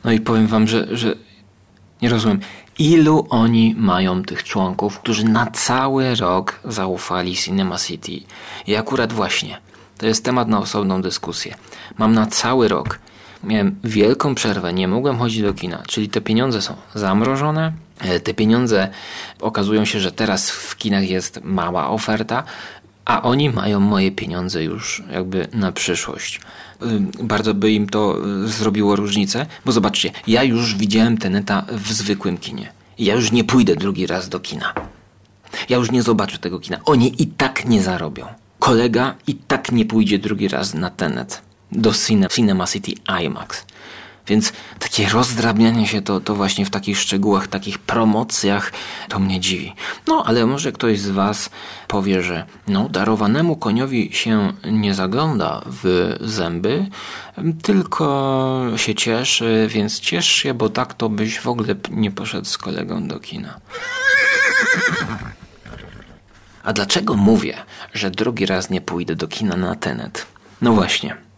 [0.04, 1.14] No i powiem wam, że, że
[2.02, 2.40] nie rozumiem
[2.80, 8.12] ilu oni mają tych członków, którzy na cały rok zaufali Cinema City.
[8.66, 9.58] I akurat właśnie,
[9.98, 11.54] to jest temat na osobną dyskusję.
[11.98, 12.98] Mam na cały rok,
[13.44, 18.34] miałem wielką przerwę, nie mogłem chodzić do kina, czyli te pieniądze są zamrożone, e, te
[18.34, 18.88] pieniądze
[19.40, 22.42] okazują się, że teraz w kinach jest mała oferta,
[23.04, 26.40] a oni mają moje pieniądze już jakby na przyszłość.
[26.82, 31.92] Y, bardzo by im to y, zrobiło różnicę, bo zobaczcie, ja już widziałem Teneta w
[31.92, 32.72] zwykłym kinie.
[32.98, 34.74] Ja już nie pójdę drugi raz do kina.
[35.68, 36.80] Ja już nie zobaczę tego kina.
[36.84, 38.26] Oni i tak nie zarobią.
[38.58, 41.92] Kolega i tak nie pójdzie drugi raz na Tenet do
[42.30, 43.64] Cinema City IMAX.
[44.30, 48.72] Więc takie rozdrabnianie się to, to właśnie w takich szczegółach, takich promocjach,
[49.08, 49.74] to mnie dziwi.
[50.06, 51.50] No, ale może ktoś z Was
[51.88, 56.86] powie, że no, darowanemu koniowi się nie zagląda w zęby,
[57.62, 62.58] tylko się cieszy, więc ciesz się, bo tak to byś w ogóle nie poszedł z
[62.58, 63.60] kolegą do kina.
[66.62, 67.56] A dlaczego mówię,
[67.94, 70.26] że drugi raz nie pójdę do kina na Tenet?
[70.62, 71.29] No właśnie.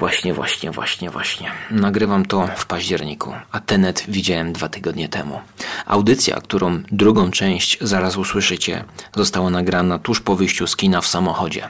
[0.00, 1.50] Właśnie, właśnie, właśnie, właśnie.
[1.70, 5.40] Nagrywam to w październiku, a Tenet widziałem dwa tygodnie temu.
[5.86, 8.84] Audycja, którą drugą część zaraz usłyszycie,
[9.16, 11.68] została nagrana tuż po wyjściu z kina w samochodzie.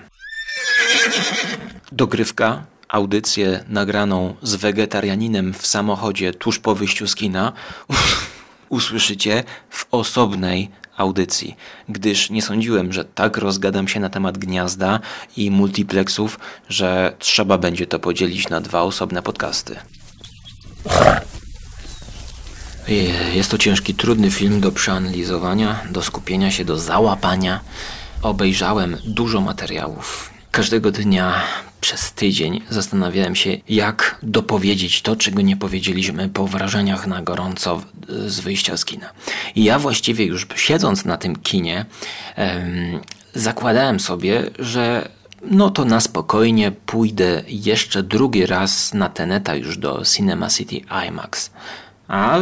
[1.93, 7.53] Dogrywka, audycję nagraną z wegetarianinem w samochodzie tuż po wyjściu z kina
[8.69, 11.57] usłyszycie w osobnej audycji,
[11.89, 15.01] gdyż nie sądziłem, że tak rozgadam się na temat gniazda
[15.37, 19.77] i multiplexów, że trzeba będzie to podzielić na dwa osobne podcasty.
[23.35, 27.61] Jest to ciężki, trudny film do przeanalizowania, do skupienia się, do załapania.
[28.23, 30.31] Obejrzałem dużo materiałów.
[30.51, 31.43] Każdego dnia
[31.81, 37.83] przez tydzień zastanawiałem się, jak dopowiedzieć to, czego nie powiedzieliśmy po wrażeniach na gorąco
[38.27, 39.11] z wyjścia z kina.
[39.55, 41.85] I ja właściwie już siedząc na tym kinie,
[42.37, 43.01] em,
[43.35, 45.09] zakładałem sobie, że
[45.43, 51.51] no to na spokojnie pójdę jeszcze drugi raz na Teneta już do Cinema City IMAX.
[52.11, 52.39] A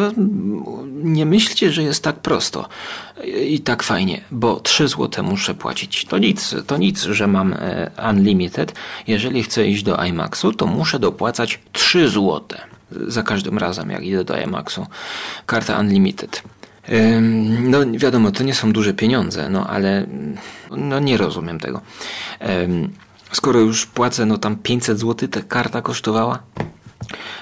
[0.93, 2.69] nie myślcie, że jest tak prosto
[3.47, 6.05] i tak fajnie, bo 3 zł muszę płacić.
[6.05, 8.73] To nic, to nic, że mam e, Unlimited.
[9.07, 12.43] Jeżeli chcę iść do IMAXu, to muszę dopłacać 3 zł
[13.07, 14.87] za każdym razem, jak idę do IMAXu.
[15.47, 16.43] Karta Unlimited.
[17.61, 20.07] No wiadomo, to nie są duże pieniądze, no ale
[20.71, 21.81] no nie rozumiem tego.
[23.33, 26.39] Skoro już płacę, no tam 500 zł ta karta kosztowała,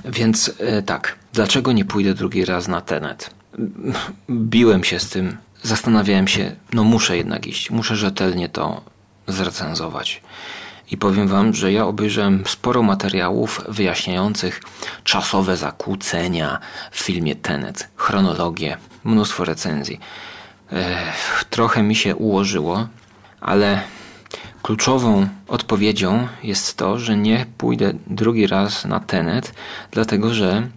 [0.05, 3.31] więc e, tak, dlaczego nie pójdę drugi raz na Tenet?
[4.31, 8.83] Biłem się z tym, zastanawiałem się, no muszę jednak iść, muszę rzetelnie to
[9.27, 10.23] zrecenzować.
[10.90, 14.61] I powiem wam, że ja obejrzałem sporo materiałów wyjaśniających
[15.05, 16.59] czasowe zakłócenia
[16.90, 20.01] w filmie Tenet, chronologię, mnóstwo recenzji.
[20.73, 22.88] Ech, trochę mi się ułożyło,
[23.40, 23.83] ale
[24.66, 29.55] Kluczową odpowiedzią jest to, że nie pójdę drugi raz na Tenet,
[29.90, 30.68] dlatego że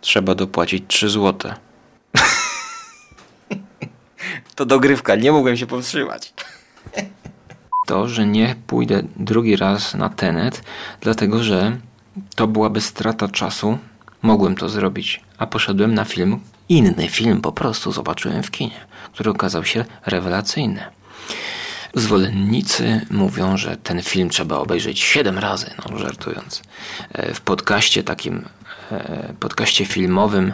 [0.00, 1.54] trzeba dopłacić 3 złote.
[4.56, 6.34] to dogrywka, nie mogłem się powstrzymać.
[7.86, 10.62] to, że nie pójdę drugi raz na Tenet,
[11.00, 11.76] dlatego że
[12.34, 13.78] to byłaby strata czasu.
[14.22, 19.30] Mogłem to zrobić, a poszedłem na film, inny film po prostu zobaczyłem w kinie, który
[19.30, 20.98] okazał się rewelacyjny.
[21.94, 26.62] Zwolennicy mówią, że ten film trzeba obejrzeć 7 razy, no żartując.
[27.12, 28.44] E, W podcaście takim,
[28.92, 30.52] e, podcaście filmowym,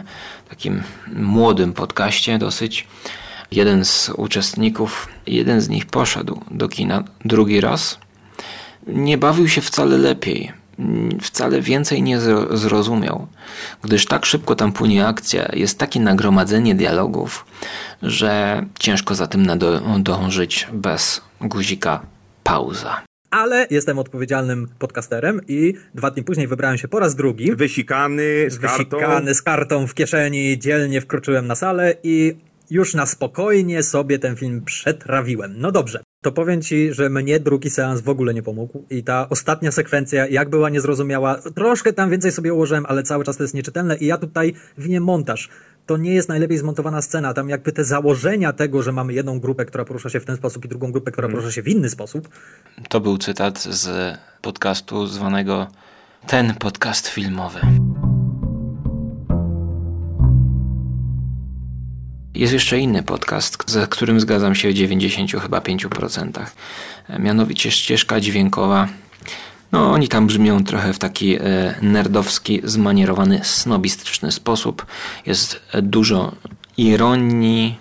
[0.49, 0.83] takim
[1.15, 2.87] młodym podcaście dosyć,
[3.51, 7.99] jeden z uczestników, jeden z nich poszedł do kina drugi raz.
[8.87, 10.51] Nie bawił się wcale lepiej.
[10.79, 13.27] Mm, Wcale więcej nie zro- zrozumiał,
[13.83, 17.45] gdyż tak szybko tam płynie akcja, jest takie nagromadzenie dialogów,
[18.03, 22.01] że ciężko za tym nadążyć bez guzika
[22.43, 23.01] pauza.
[23.31, 27.55] ale jestem odpowiedzialnym podcasterem i dwa dni później wybrałem się po raz drugi.
[27.55, 28.97] Wysikany, z kartą.
[28.97, 32.35] Wysikany z kartą w kieszeni, dzielnie wkroczyłem na salę i
[32.69, 35.53] już na spokojnie sobie ten film przetrawiłem.
[35.57, 39.29] No dobrze, to powiem ci, że mnie drugi seans w ogóle nie pomógł i ta
[39.29, 43.53] ostatnia sekwencja, jak była niezrozumiała, troszkę tam więcej sobie ułożyłem, ale cały czas to jest
[43.53, 45.49] nieczytelne i ja tutaj winię montaż.
[45.85, 47.33] To nie jest najlepiej zmontowana scena.
[47.33, 50.65] Tam jakby te założenia tego, że mamy jedną grupę, która porusza się w ten sposób
[50.65, 52.29] i drugą grupę, która porusza się w inny sposób,
[52.89, 55.67] To był cytat z podcastu zwanego
[56.27, 57.59] Ten podcast filmowy.
[62.35, 66.45] Jest jeszcze inny podcast, za którym zgadzam się w 90 chyba 5%.
[67.09, 68.87] E, Mianowicie ścieżka dźwiękowa.
[69.71, 71.39] No, oni tam brzmią trochę w taki e,
[71.81, 74.85] nerdowski, zmanierowany, snobistyczny sposób.
[75.25, 76.31] Jest e, dużo
[76.77, 77.77] ironii,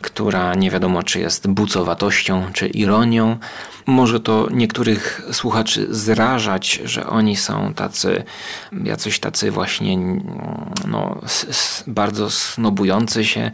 [0.00, 3.38] która nie wiadomo czy jest bucowatością, czy ironią.
[3.86, 8.24] Może to niektórych słuchaczy zrażać, że oni są tacy,
[8.84, 9.98] jacyś tacy właśnie
[10.86, 11.20] no,
[11.86, 13.50] bardzo snobujący się,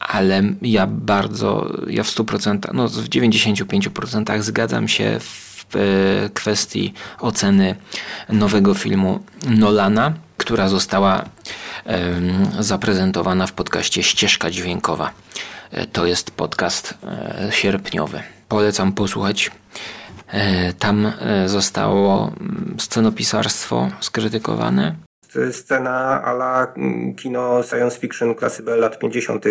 [0.00, 5.54] ale ja bardzo, ja w 100%, no w 95% zgadzam się w
[6.34, 7.74] kwestii oceny
[8.28, 11.24] nowego filmu Nolana, która została
[11.84, 15.10] em, zaprezentowana w podcaście Ścieżka Dźwiękowa.
[15.92, 18.22] To jest podcast e, sierpniowy.
[18.48, 19.50] Polecam posłuchać.
[20.28, 24.94] E, Tam e, zostało mm, scenopisarstwo skrytykowane.
[25.52, 29.44] Scena ala mm, kino science fiction klasy B lat 50.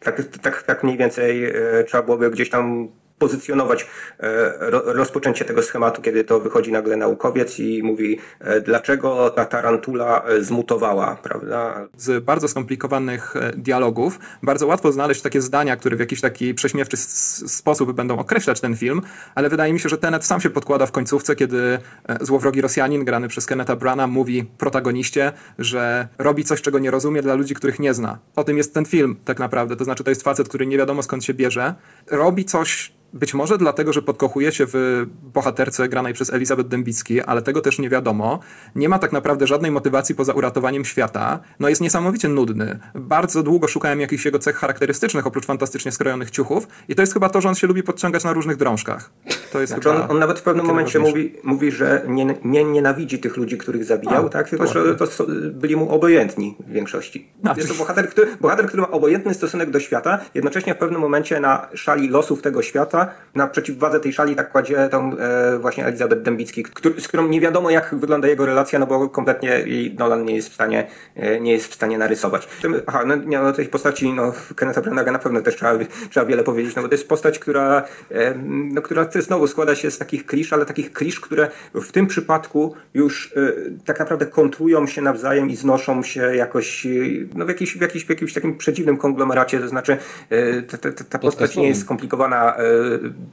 [0.00, 1.52] Tak, tak, tak mniej więcej
[1.86, 2.88] trzeba byłoby gdzieś tam
[3.22, 3.86] pozycjonować
[4.20, 9.44] e, ro, rozpoczęcie tego schematu, kiedy to wychodzi nagle naukowiec i mówi, e, dlaczego ta
[9.44, 11.88] tarantula e, zmutowała, prawda?
[11.96, 17.92] Z bardzo skomplikowanych dialogów bardzo łatwo znaleźć takie zdania, które w jakiś taki prześmiewczy sposób
[17.92, 19.02] będą określać ten film,
[19.34, 21.78] ale wydaje mi się, że Tenet sam się podkłada w końcówce, kiedy
[22.20, 27.34] złowrogi Rosjanin, grany przez Kenneta Brana, mówi protagoniście, że robi coś, czego nie rozumie dla
[27.34, 28.18] ludzi, których nie zna.
[28.36, 31.02] O tym jest ten film tak naprawdę, to znaczy to jest facet, który nie wiadomo
[31.02, 31.74] skąd się bierze,
[32.10, 37.42] robi coś być może dlatego, że podkochuje się w bohaterce granej przez Elizabeth Dębicki, ale
[37.42, 38.38] tego też nie wiadomo.
[38.74, 41.40] Nie ma tak naprawdę żadnej motywacji poza uratowaniem świata.
[41.60, 42.78] No jest niesamowicie nudny.
[42.94, 46.68] Bardzo długo szukałem jakichś jego cech charakterystycznych, oprócz fantastycznie skrojonych ciuchów.
[46.88, 49.10] I to jest chyba to, że on się lubi podciągać na różnych drążkach.
[49.52, 53.18] To jest Znaczy on, on nawet w pewnym momencie mówi, mówi że nie, nie nienawidzi
[53.18, 54.48] tych ludzi, których zabijał, A, tak?
[54.48, 57.28] Tylko, to że to są- byli mu obojętni w większości.
[57.44, 61.00] A, jest to bohater który, bohater, który ma obojętny stosunek do świata, jednocześnie w pewnym
[61.00, 65.86] momencie na szali losów tego świata, na przeciwwadze tej szali tak kładzie tą e, właśnie
[65.86, 69.94] Elizabeth Dębicki, który, z którą nie wiadomo jak wygląda jego relacja, no bo kompletnie jej
[69.94, 72.48] Nolan nie jest w stanie, e, nie jest w stanie narysować.
[72.62, 75.72] Tym- Aha, no, nie, no tej postaci, no Kenneta Branaga na pewno też trzeba,
[76.10, 79.90] trzeba wiele powiedzieć, no bo to jest postać, która, e, no, która znowu składa się
[79.90, 83.52] z takich klisz, ale takich klisz, które w tym przypadku już e,
[83.84, 86.90] tak naprawdę kontrują się nawzajem i znoszą się jakoś e,
[87.34, 89.96] no, w, jakiś, w, jakiś, w jakimś takim przedziwnym konglomeracie, to znaczy
[90.30, 92.56] e, ta, ta, ta postać nie jest skomplikowana.
[92.56, 92.62] E,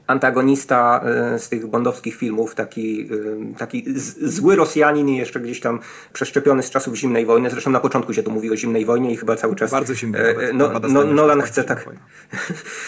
[0.08, 3.10] antagonista e, z tych bondowskich filmów, taki,
[3.54, 3.86] e, taki
[4.22, 5.80] zły Rosjanin jeszcze gdzieś tam
[6.14, 7.50] przeszczepiony z czasów zimnej wojny.
[7.50, 9.72] Zresztą na początku się tu mówi o zimnej wojnie i chyba cały czas.
[9.72, 11.86] Bardzo zimnej e, no, no, Nolan chce tak.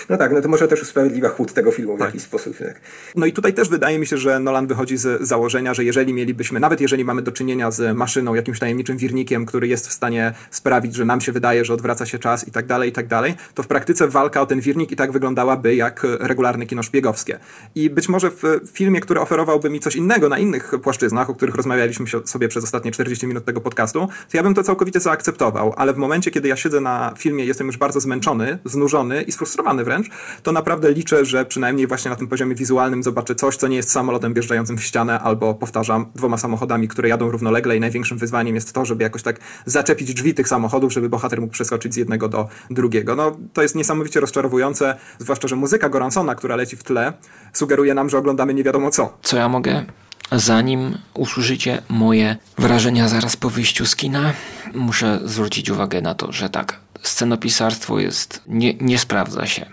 [0.10, 2.58] No tak, no to może też usprawiedliwia chłód tego filmu w jakiś sposób.
[2.58, 2.82] Tak.
[3.16, 6.60] No i tutaj też wydaje mi się, że Nolan wychodzi z założenia, że jeżeli mielibyśmy,
[6.60, 10.96] nawet jeżeli mamy do czynienia z maszyną, jakimś tajemniczym wirnikiem, który jest w stanie sprawić,
[10.96, 13.64] że nam się wydaje, że odwraca się czas i tak dalej, i tak dalej, to
[13.64, 15.12] w praktyce walka o ten wirnik i tak
[15.52, 17.40] wyglądałaby jak regularne kino szpiegowskie.
[17.76, 21.56] I być może w filmie, który oferowałby mi coś innego na innych płaszczyznach, o których
[21.56, 25.94] rozmawialiśmy sobie przez ostatnie 40 minut tego podcastu, to ja bym to całkowicie zaakceptował, ale
[25.94, 30.10] w momencie, kiedy ja siedzę na filmie, jestem już bardzo zmęczony, znużony i sfrustrowany wręcz,
[30.44, 33.92] to naprawdę liczę, że przynajmniej właśnie na tym poziomie wizualnym zobaczę coś, co nie jest
[33.92, 38.74] samolotem wjeżdżającym w ścianę, albo powtarzam, dwoma samochodami, które jadą równolegle i największym wyzwaniem jest
[38.74, 42.48] to, żeby jakoś tak zaczepić drzwi tych samochodów, żeby bohater mógł przeskoczyć z jednego do
[42.70, 43.16] drugiego.
[43.16, 47.14] No, to jest niesamowicie rozczarowujące, zwłaszcza, że muzyka Goransona, która leci w tle,
[47.54, 49.18] sugeruje nam, że oglądamy nie wiadomo co.
[49.22, 49.86] Co ja mogę?
[50.32, 54.34] Zanim usłyszycie moje wrażenia zaraz po wyjściu z kina,
[54.74, 59.66] muszę zwrócić uwagę na to, że tak, scenopisarstwo jest, nie, nie sprawdza się.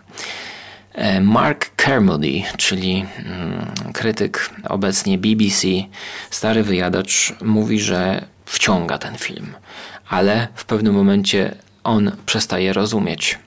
[0.92, 5.66] E, Mark Kermody, czyli mm, krytyk obecnie BBC,
[6.30, 9.54] stary wyjadacz, mówi, że wciąga ten film,
[10.08, 11.54] ale w pewnym momencie
[11.84, 13.38] on przestaje rozumieć.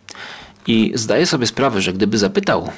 [0.68, 2.70] I zdaje sobie sprawę, że gdyby zapytał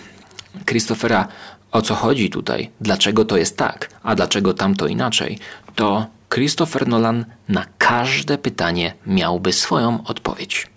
[0.70, 1.28] Christophera,
[1.72, 5.40] o co chodzi tutaj, dlaczego to jest tak, a dlaczego tamto inaczej,
[5.76, 10.68] to Christopher Nolan na każde pytanie miałby swoją odpowiedź.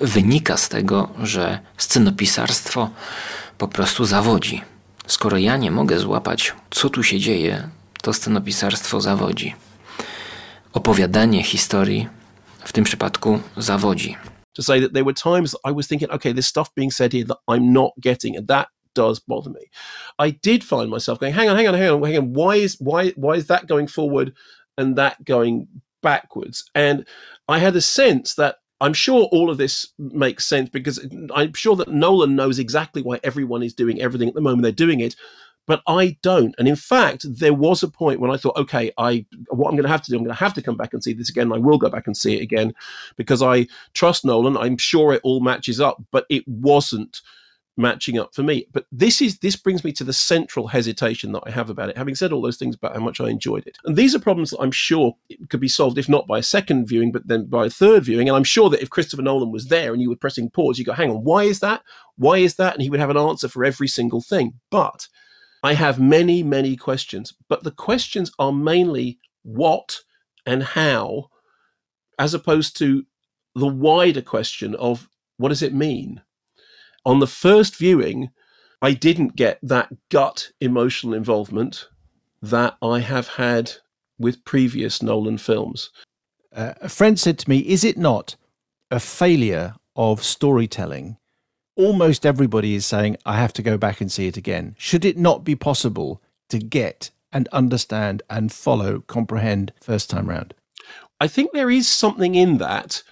[0.00, 2.90] Wynika z tego, że scenopisarstwo
[3.58, 4.62] po prostu zawodzi.
[5.06, 7.68] Skoro ja nie mogę złapać, co tu się dzieje,
[8.02, 9.54] to scenopisarstwo zawodzi.
[10.72, 12.08] Opowiadanie historii
[12.64, 14.16] w tym przypadku zawodzi.
[14.54, 17.24] To say that there were times I was thinking, okay, there's stuff being said here
[17.24, 19.70] that I'm not getting, and that does bother me.
[20.18, 22.32] I did find myself going, hang on, hang on, hang on, hang on.
[22.32, 24.34] Why is why why is that going forward
[24.76, 25.68] and that going
[26.02, 26.68] backwards?
[26.74, 27.06] And
[27.48, 31.76] I had a sense that I'm sure all of this makes sense because I'm sure
[31.76, 35.14] that Nolan knows exactly why everyone is doing everything at the moment they're doing it.
[35.66, 36.54] But I don't.
[36.58, 39.84] And in fact, there was a point when I thought, okay, I what I'm going
[39.84, 41.52] to have to do, I'm going to have to come back and see this again.
[41.52, 42.74] I will go back and see it again
[43.16, 44.56] because I trust Nolan.
[44.56, 47.20] I'm sure it all matches up, but it wasn't
[47.76, 48.66] matching up for me.
[48.72, 51.96] But this is this brings me to the central hesitation that I have about it.
[51.96, 54.50] Having said all those things about how much I enjoyed it, and these are problems
[54.50, 55.16] that I'm sure
[55.48, 58.28] could be solved if not by a second viewing, but then by a third viewing.
[58.28, 60.84] And I'm sure that if Christopher Nolan was there and you were pressing pause, you
[60.84, 61.82] go, "Hang on, why is that?
[62.16, 64.54] Why is that?" And he would have an answer for every single thing.
[64.70, 65.08] But
[65.62, 70.00] I have many, many questions, but the questions are mainly what
[70.44, 71.30] and how,
[72.18, 73.06] as opposed to
[73.54, 76.22] the wider question of what does it mean?
[77.04, 78.30] On the first viewing,
[78.80, 81.88] I didn't get that gut emotional involvement
[82.40, 83.72] that I have had
[84.18, 85.90] with previous Nolan films.
[86.54, 88.36] Uh, a friend said to me, Is it not
[88.90, 91.16] a failure of storytelling?
[91.82, 94.76] Almost everybody is saying, I have to go back and see it again.
[94.78, 100.54] Should it not be possible to get and understand and follow, comprehend first time round?
[101.18, 103.02] I think there is something in that.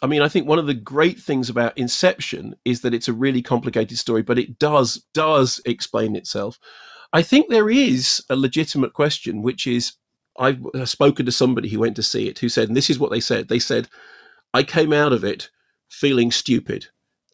[0.00, 3.12] I mean, I think one of the great things about Inception is that it's a
[3.12, 6.60] really complicated story, but it does does explain itself.
[7.12, 9.94] I think there is a legitimate question, which is
[10.38, 13.10] I've spoken to somebody who went to see it who said, and this is what
[13.10, 13.48] they said.
[13.48, 13.88] They said,
[14.54, 15.50] I came out of it
[15.88, 16.86] feeling stupid.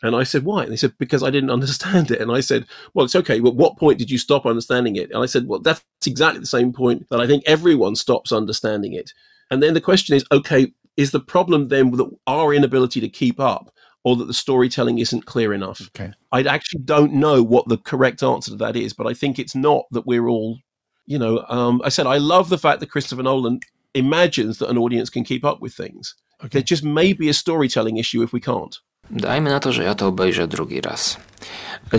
[0.03, 0.63] And I said, why?
[0.63, 2.21] And they said, because I didn't understand it.
[2.21, 3.41] And I said, well, it's okay.
[3.41, 5.11] But what point did you stop understanding it?
[5.11, 8.93] And I said, well, that's exactly the same point that I think everyone stops understanding
[8.93, 9.13] it.
[9.51, 13.39] And then the question is, okay, is the problem then with our inability to keep
[13.39, 13.73] up
[14.05, 15.81] or that the storytelling isn't clear enough?
[15.89, 16.13] Okay.
[16.33, 19.55] I actually don't know what the correct answer to that is, but I think it's
[19.55, 20.59] not that we're all,
[21.07, 23.61] you know, um, I said, I love the fact that Christopher Nolan
[23.95, 26.15] imagines that an audience can keep up with things.
[26.41, 26.49] Okay.
[26.53, 28.79] There just may be a storytelling issue if we can't.
[29.11, 31.17] Dajmy na to, że ja to obejrzę drugi raz.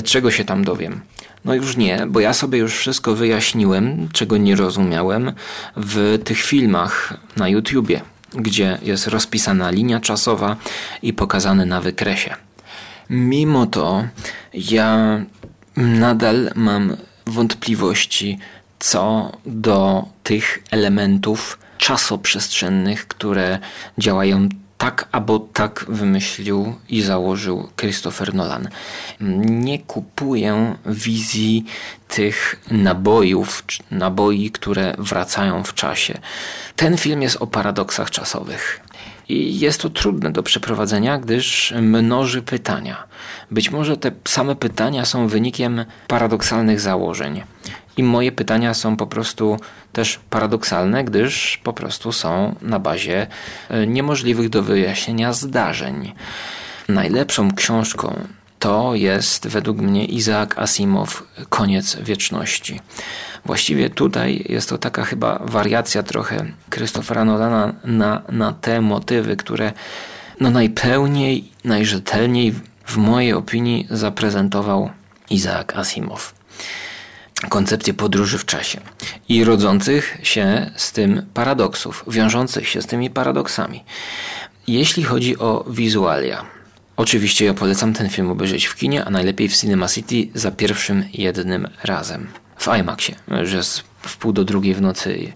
[0.04, 1.02] Czego się tam dowiem?
[1.46, 5.32] No już nie, bo ja sobie już wszystko wyjaśniłem, czego nie rozumiałem
[5.76, 8.02] w tych filmach na YouTubie,
[8.34, 10.56] gdzie jest rozpisana linia czasowa
[11.02, 12.36] i pokazane na wykresie.
[13.10, 14.04] Mimo to
[14.54, 15.20] ja
[15.78, 18.40] nadal mam wątpliwości
[18.80, 23.60] co do tych elementów czasoprzestrzennych, które
[23.98, 28.70] działają tak albo tak wymyślił i założył Christopher Nolan.
[29.46, 31.66] Nie kupuję wizji
[32.08, 36.20] tych nabojów, naboi, które wracają w czasie.
[36.76, 38.82] Ten film jest o paradoksach czasowych.
[39.30, 43.04] I jest to trudne do przeprowadzenia, gdyż mnoży pytania.
[43.52, 47.44] Być może te same pytania są wynikiem paradoksalnych założeń.
[47.98, 49.60] I moje pytania są po prostu
[49.94, 53.28] też paradoksalne, gdyż po prostu są na bazie
[53.88, 56.14] niemożliwych do wyjaśnienia zdarzeń.
[56.90, 58.28] Najlepszą książką
[58.60, 62.80] to jest według mnie Isaac Asimov Koniec wieczności.
[63.46, 69.74] Właściwie tutaj jest to taka chyba wariacja trochę Christophera Nolana na, na te motywy, które
[70.40, 72.54] no najpełniej, najrzetelniej
[72.86, 74.90] w mojej opinii zaprezentował
[75.30, 76.34] Isaac Asimov
[77.50, 78.80] koncepcję podróży w czasie
[79.30, 83.84] i rodzących się z tym paradoksów, wiążących się z tymi paradoksami.
[84.68, 86.46] Jeśli chodzi o wizualia,
[86.98, 91.04] oczywiście ja polecam ten film obejrzeć w kinie, a najlepiej w Cinema City za pierwszym
[91.14, 92.28] jednym razem.
[92.58, 95.34] W IMAXie, że jest w pół do drugiej w nocy.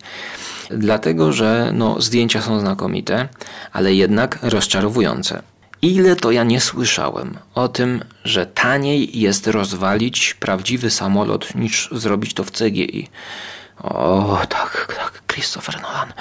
[0.69, 3.27] Dlatego, że no, zdjęcia są znakomite,
[3.71, 5.41] ale jednak rozczarowujące.
[5.82, 12.34] Ile to ja nie słyszałem o tym, że taniej jest rozwalić prawdziwy samolot niż zrobić
[12.34, 13.09] to w CGI.
[13.84, 16.13] O, tak, tak, Christopher Nolan.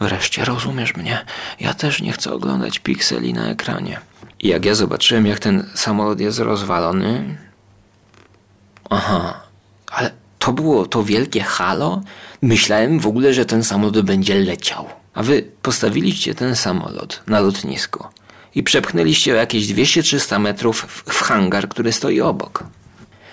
[0.00, 1.24] Wreszcie rozumiesz mnie.
[1.60, 4.00] Ja też nie chcę oglądać pikseli na ekranie.
[4.40, 7.38] I jak ja zobaczyłem, jak ten samolot jest rozwalony.
[8.90, 9.40] Aha,
[9.90, 12.02] ale to było to wielkie halo?
[12.42, 14.88] Myślałem w ogóle, że ten samolot będzie leciał.
[15.14, 18.04] A wy postawiliście ten samolot na lotnisku
[18.58, 22.64] i przepchnęliście o jakieś 200-300 metrów w, hangar, który stoi obok.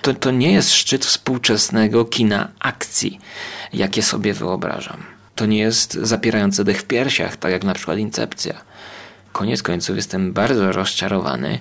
[0.02, 3.20] To, to nie jest szczyt współczesnego kina akcji,
[3.74, 5.04] jakie sobie wyobrażam.
[5.36, 8.54] To nie jest zapierające dech w piersiach, tak jak na przykład Incepcja.
[9.32, 11.60] Koniec końców jestem bardzo rozczarowany.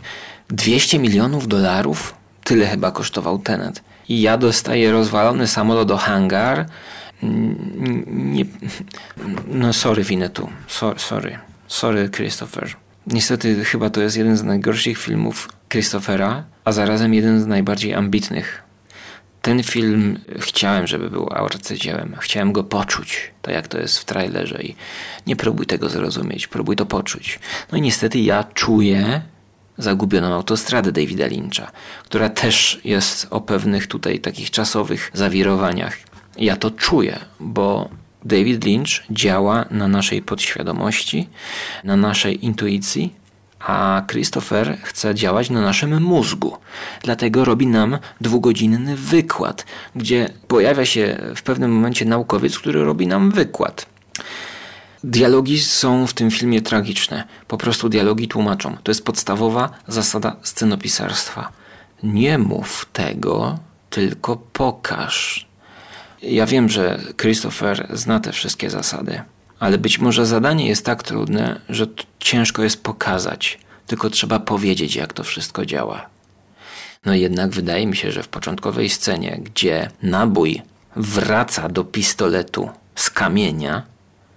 [0.49, 2.15] 200 milionów dolarów?
[2.45, 3.83] Tyle chyba kosztował Tenet.
[4.09, 6.67] I ja dostaję rozwalony samolot do hangar.
[8.07, 8.45] Nie,
[9.47, 10.49] no sorry Winetu.
[10.69, 11.39] So, sorry.
[11.69, 12.84] Sorry Christopher.
[13.07, 18.63] Niestety chyba to jest jeden z najgorszych filmów Christophera, a zarazem jeden z najbardziej ambitnych.
[19.43, 22.17] Ten film chciałem, żeby był arcydziełem.
[22.21, 24.77] Chciałem go poczuć, tak jak to jest w trailerze i
[25.27, 27.39] nie próbuj tego zrozumieć, próbuj to poczuć.
[27.73, 29.23] No i niestety ja czuję
[29.79, 31.71] zagubioną autostradę Davida Lyncha,
[32.05, 35.97] która też jest o pewnych tutaj takich czasowych zawirowaniach.
[36.39, 37.89] Ja to czuję, bo
[38.25, 41.29] David Lynch działa na naszej podświadomości,
[41.85, 43.15] na naszej intuicji,
[43.61, 46.57] a Christopher chce działać na naszym mózgu.
[47.03, 49.67] Dlatego robi nam dwugodzinny wykład,
[49.97, 53.87] gdzie pojawia się w pewnym momencie naukowiec, który robi nam wykład.
[55.05, 57.25] Dialogi są w tym filmie tragiczne.
[57.49, 58.77] Po prostu dialogi tłumaczą.
[58.83, 61.53] To jest podstawowa zasada scenopisarstwa.
[62.03, 63.59] Nie mów tego,
[63.91, 65.44] tylko pokaż.
[66.27, 69.23] Ja wiem, że Christopher zna te wszystkie zasady,
[69.59, 71.87] ale być może zadanie jest tak trudne, że
[72.19, 76.07] ciężko jest pokazać, tylko trzeba powiedzieć, jak to wszystko działa.
[77.05, 80.63] No jednak wydaje mi się, że w początkowej scenie, gdzie nabój
[80.97, 83.83] wraca do pistoletu z kamienia,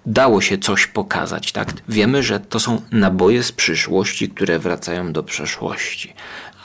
[0.05, 1.73] dało się coś pokazać, tak?
[1.89, 6.13] Wiemy, że to są naboje z przyszłości, które wracają do przeszłości.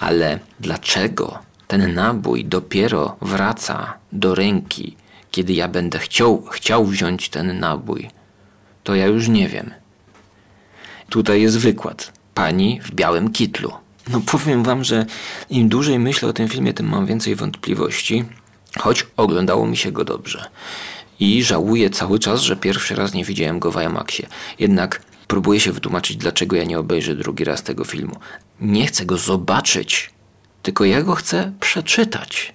[0.00, 4.96] Ale dlaczego ten nabój dopiero wraca do ręki
[5.32, 8.10] kiedy ja będę chciał, chciał wziąć ten nabój,
[8.84, 9.70] to ja już nie wiem.
[11.08, 12.12] Tutaj jest wykład.
[12.34, 13.72] pani w białym kitlu.
[14.10, 15.06] No powiem wam, że
[15.50, 18.24] im dłużej myślę o tym filmie, tym mam więcej wątpliwości,
[18.78, 20.44] choć oglądało mi się go dobrze.
[21.20, 24.26] I żałuję cały czas, że pierwszy raz nie widziałem go w IMAXie.
[24.58, 28.16] Jednak próbuję się wytłumaczyć, dlaczego ja nie obejrzę drugi raz tego filmu.
[28.60, 30.10] Nie chcę go zobaczyć,
[30.62, 32.54] tylko ja go chcę przeczytać.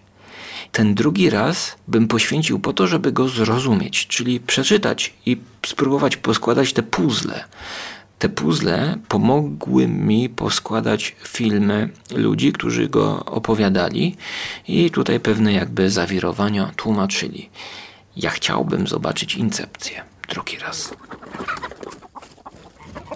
[0.71, 6.73] Ten drugi raz bym poświęcił po to, żeby go zrozumieć, czyli przeczytać i spróbować poskładać
[6.73, 7.43] te puzzle.
[8.19, 14.15] Te puzzle pomogły mi poskładać filmy ludzi, którzy go opowiadali
[14.67, 17.49] i tutaj pewne jakby zawirowania tłumaczyli.
[18.15, 20.93] Ja chciałbym zobaczyć Incepcję drugi raz.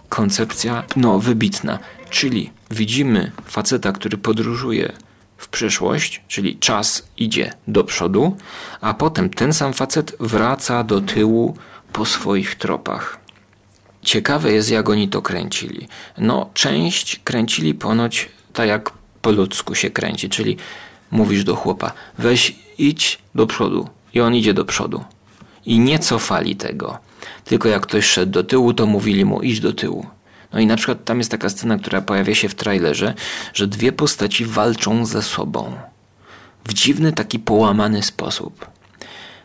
[0.09, 1.79] Koncepcja, no, wybitna,
[2.09, 4.91] czyli widzimy faceta, który podróżuje
[5.41, 8.37] w przyszłość, czyli czas idzie do przodu,
[8.81, 11.57] a potem ten sam facet wraca do tyłu
[11.93, 13.19] po swoich tropach.
[14.01, 15.87] Ciekawe jest, jak oni to kręcili.
[16.17, 20.57] No, część kręcili ponoć tak, jak po ludzku się kręci, czyli
[21.11, 25.03] mówisz do chłopa, weź idź do przodu, i on idzie do przodu.
[25.65, 26.97] I nie cofali tego.
[27.45, 30.05] Tylko jak ktoś szedł do tyłu, to mówili mu iść do tyłu.
[30.53, 33.13] No i na przykład tam jest taka scena, która pojawia się w trailerze,
[33.53, 35.75] że dwie postaci walczą ze sobą.
[36.65, 38.67] W dziwny, taki połamany sposób.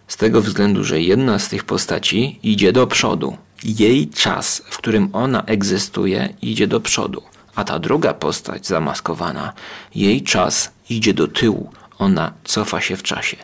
[0.09, 3.37] Z tego względu, że jedna z tych postaci idzie do przodu.
[3.65, 7.23] Jej czas, w którym ona egzystuje, idzie do przodu.
[7.55, 9.53] A ta druga postać zamaskowana,
[9.95, 11.71] jej czas idzie do tyłu.
[11.99, 13.37] Ona cofa się w czasie.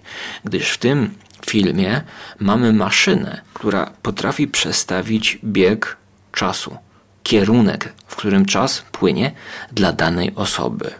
[0.44, 1.14] Gdyż w tym
[1.46, 2.00] filmie
[2.38, 5.96] mamy maszynę, która potrafi przestawić bieg
[6.32, 6.76] czasu
[7.22, 9.32] kierunek, w którym czas płynie
[9.72, 10.90] dla danej osoby.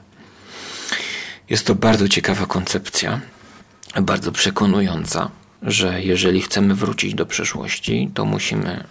[1.51, 3.21] Jest to bardzo ciekawa koncepcja,
[4.03, 5.31] bardzo przekonująca,
[5.63, 8.85] że jeżeli chcemy wrócić do przeszłości, to musimy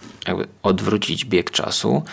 [0.63, 2.03] odwrócić bieg czasu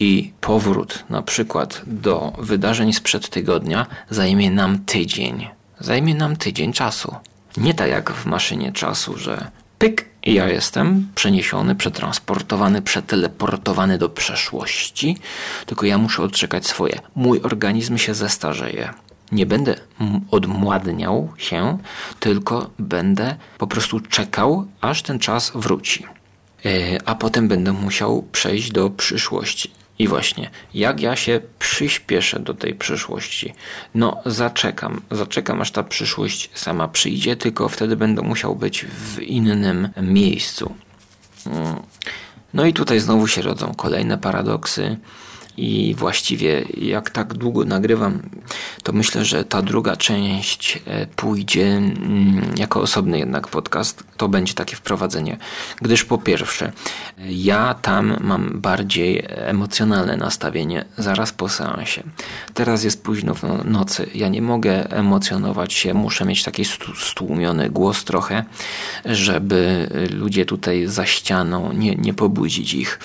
[0.00, 5.48] i powrót na przykład do wydarzeń sprzed tygodnia zajmie nam tydzień.
[5.80, 7.14] Zajmie nam tydzień czasu.
[7.56, 14.08] Nie tak jak w maszynie czasu, że pyk i ja jestem przeniesiony, przetransportowany, przeteleportowany do
[14.08, 15.16] przeszłości,
[15.66, 17.00] tylko ja muszę odczekać swoje.
[17.16, 18.94] Mój organizm się zestarzeje.
[19.32, 19.74] Nie będę
[20.30, 21.78] odmładniał się,
[22.20, 26.06] tylko będę po prostu czekał, aż ten czas wróci.
[26.64, 29.70] E, a potem będę musiał przejść do przyszłości.
[29.98, 33.54] I właśnie, jak ja się przyspieszę do tej przyszłości?
[33.94, 39.88] No, zaczekam, zaczekam aż ta przyszłość sama przyjdzie, tylko wtedy będę musiał być w innym
[40.02, 40.74] miejscu.
[41.46, 41.76] Mm.
[42.54, 44.96] No i tutaj znowu się rodzą kolejne paradoksy.
[45.56, 48.22] I właściwie jak tak długo nagrywam,
[48.82, 54.04] to myślę, że ta druga część e, pójdzie mm, jako osobny jednak podcast.
[54.16, 55.38] To będzie takie wprowadzenie,
[55.82, 56.72] gdyż po pierwsze,
[57.28, 62.02] ja tam mam bardziej emocjonalne nastawienie zaraz po seansie.
[62.54, 66.64] Teraz jest późno w no, nocy, ja nie mogę emocjonować się, muszę mieć taki
[67.00, 68.44] stłumiony głos trochę,
[69.04, 72.98] żeby ludzie tutaj za ścianą nie, nie pobudzić ich.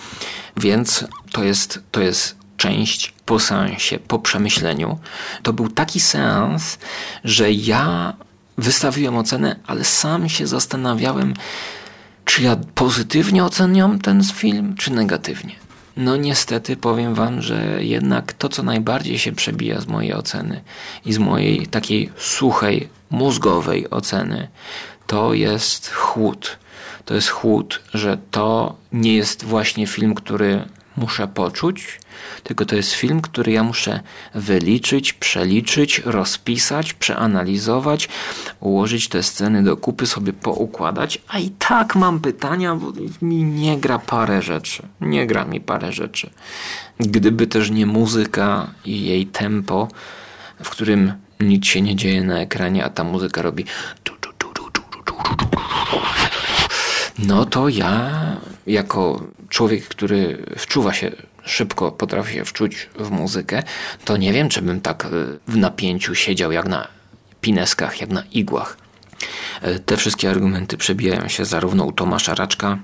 [0.57, 4.99] Więc to jest, to jest część po seansie, po przemyśleniu.
[5.43, 6.77] To był taki seans,
[7.23, 8.13] że ja
[8.57, 11.33] wystawiłem ocenę, ale sam się zastanawiałem,
[12.25, 15.55] czy ja pozytywnie oceniam ten film, czy negatywnie.
[15.97, 20.61] No niestety powiem wam, że jednak to, co najbardziej się przebija z mojej oceny
[21.05, 24.47] i z mojej takiej suchej, mózgowej oceny,
[25.07, 26.57] to jest chłód.
[27.05, 30.65] To jest chłód, że to nie jest właśnie film, który
[30.97, 31.99] muszę poczuć,
[32.43, 33.99] tylko to jest film, który ja muszę
[34.35, 38.09] wyliczyć, przeliczyć, rozpisać, przeanalizować,
[38.59, 43.77] ułożyć te sceny do kupy, sobie poukładać, a i tak mam pytania, bo mi nie
[43.77, 44.83] gra parę rzeczy.
[45.01, 46.29] Nie gra mi parę rzeczy.
[46.99, 49.87] Gdyby też nie muzyka i jej tempo,
[50.63, 53.65] w którym nic się nie dzieje na ekranie, a ta muzyka robi
[57.19, 58.11] no to ja
[58.67, 61.11] jako człowiek, który wczuwa się
[61.43, 63.63] szybko, potrafi się wczuć w muzykę,
[64.05, 65.09] to nie wiem, czy bym tak e,
[65.47, 66.87] w napięciu siedział jak na
[67.41, 68.77] pineskach, jak na igłach.
[69.61, 72.77] E, te wszystkie argumenty przebijają się zarówno u Tomasza Raczka,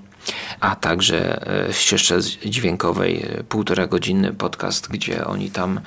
[0.59, 5.79] a także e, w ścieżce dźwiękowej półtora godzinny podcast, gdzie oni tam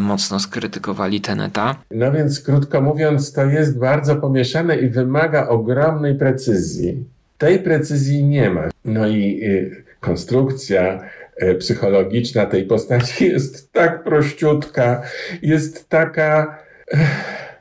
[0.00, 1.76] mocno skrytykowali Teneta.
[1.90, 7.11] No więc krótko mówiąc, to jest bardzo pomieszane i wymaga ogromnej precyzji.
[7.42, 8.68] Tej precyzji nie ma.
[8.84, 11.08] No i y, konstrukcja
[11.42, 15.02] y, psychologiczna tej postaci jest tak prościutka,
[15.42, 16.58] jest taka.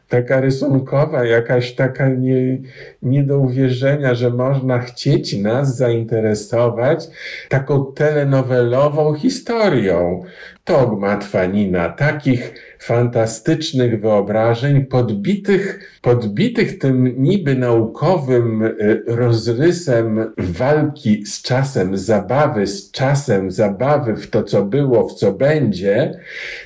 [0.08, 2.58] taka rysunkowa, jakaś taka nie,
[3.02, 7.08] nie do uwierzenia, że można chcieć nas zainteresować
[7.50, 10.24] taką telenowelową historią.
[10.64, 21.98] Togma Twanina, takich fantastycznych wyobrażeń, podbitych, podbitych tym niby naukowym y, rozrysem walki z czasem,
[21.98, 26.20] zabawy z czasem, zabawy w to, co było, w co będzie,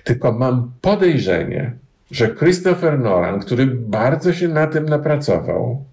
[0.04, 1.72] tylko mam podejrzenie,
[2.12, 5.84] że Christopher Nolan, który bardzo się na tym napracował,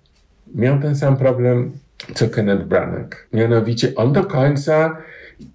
[0.55, 1.73] miał ten sam problem
[2.15, 3.29] co Kenneth Branagh.
[3.33, 4.97] Mianowicie on do końca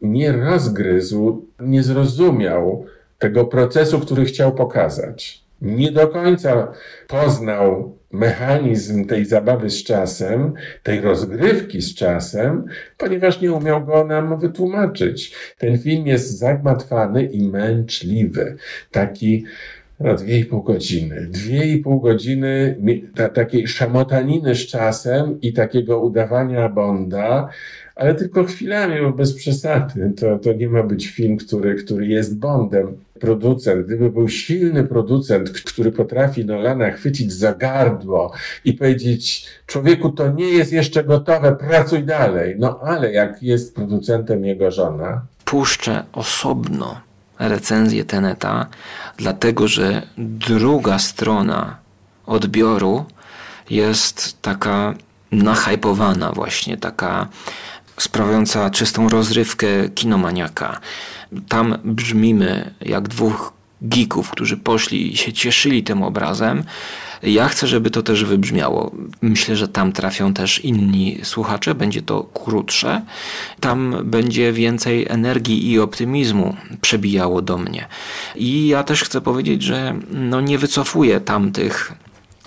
[0.02, 2.86] nie rozgryzł, nie zrozumiał
[3.20, 5.44] tego procesu, który chciał pokazać.
[5.62, 6.72] Nie do końca
[7.08, 10.54] poznał mechanizm tej zabawy z czasem,
[10.84, 12.66] tej rozgrywki z czasem,
[12.98, 15.36] ponieważ nie umiał go nam wytłumaczyć.
[15.58, 18.56] Ten film jest zagmatwany i męczliwy.
[18.92, 19.46] Taki
[20.00, 21.28] no, dwie i pół godziny.
[21.30, 22.78] Dwie i pół godziny
[23.16, 27.50] ta, takiej szamotaniny z czasem i takiego udawania Bonda,
[27.96, 30.14] ale tylko chwilami, bo bez przesady.
[30.20, 32.98] To, to nie ma być film, który, który jest Bondem.
[33.20, 38.34] Producent, gdyby był silny producent, który potrafi Nolana chwycić za gardło
[38.66, 42.56] i powiedzieć, człowieku, to nie jest jeszcze gotowe, pracuj dalej.
[42.60, 45.22] No ale jak jest producentem jego żona.
[45.46, 47.02] Puszczę osobno
[47.40, 48.68] recenzję Teneta,
[49.18, 51.78] dlatego że druga strona
[52.26, 53.06] odbioru
[53.70, 54.94] jest taka
[55.32, 57.28] nachajpowana właśnie, taka
[58.00, 60.80] sprawiająca czystą rozrywkę kinomaniaka.
[61.48, 66.64] Tam brzmimy jak dwóch geeków, którzy poszli i się cieszyli tym obrazem.
[67.24, 68.92] Ja chcę, żeby to też wybrzmiało.
[69.22, 73.02] Myślę, że tam trafią też inni słuchacze, będzie to krótsze.
[73.60, 77.88] Tam będzie więcej energii i optymizmu przebijało do mnie.
[78.36, 81.94] I ja też chcę powiedzieć, że no nie wycofuję tamtych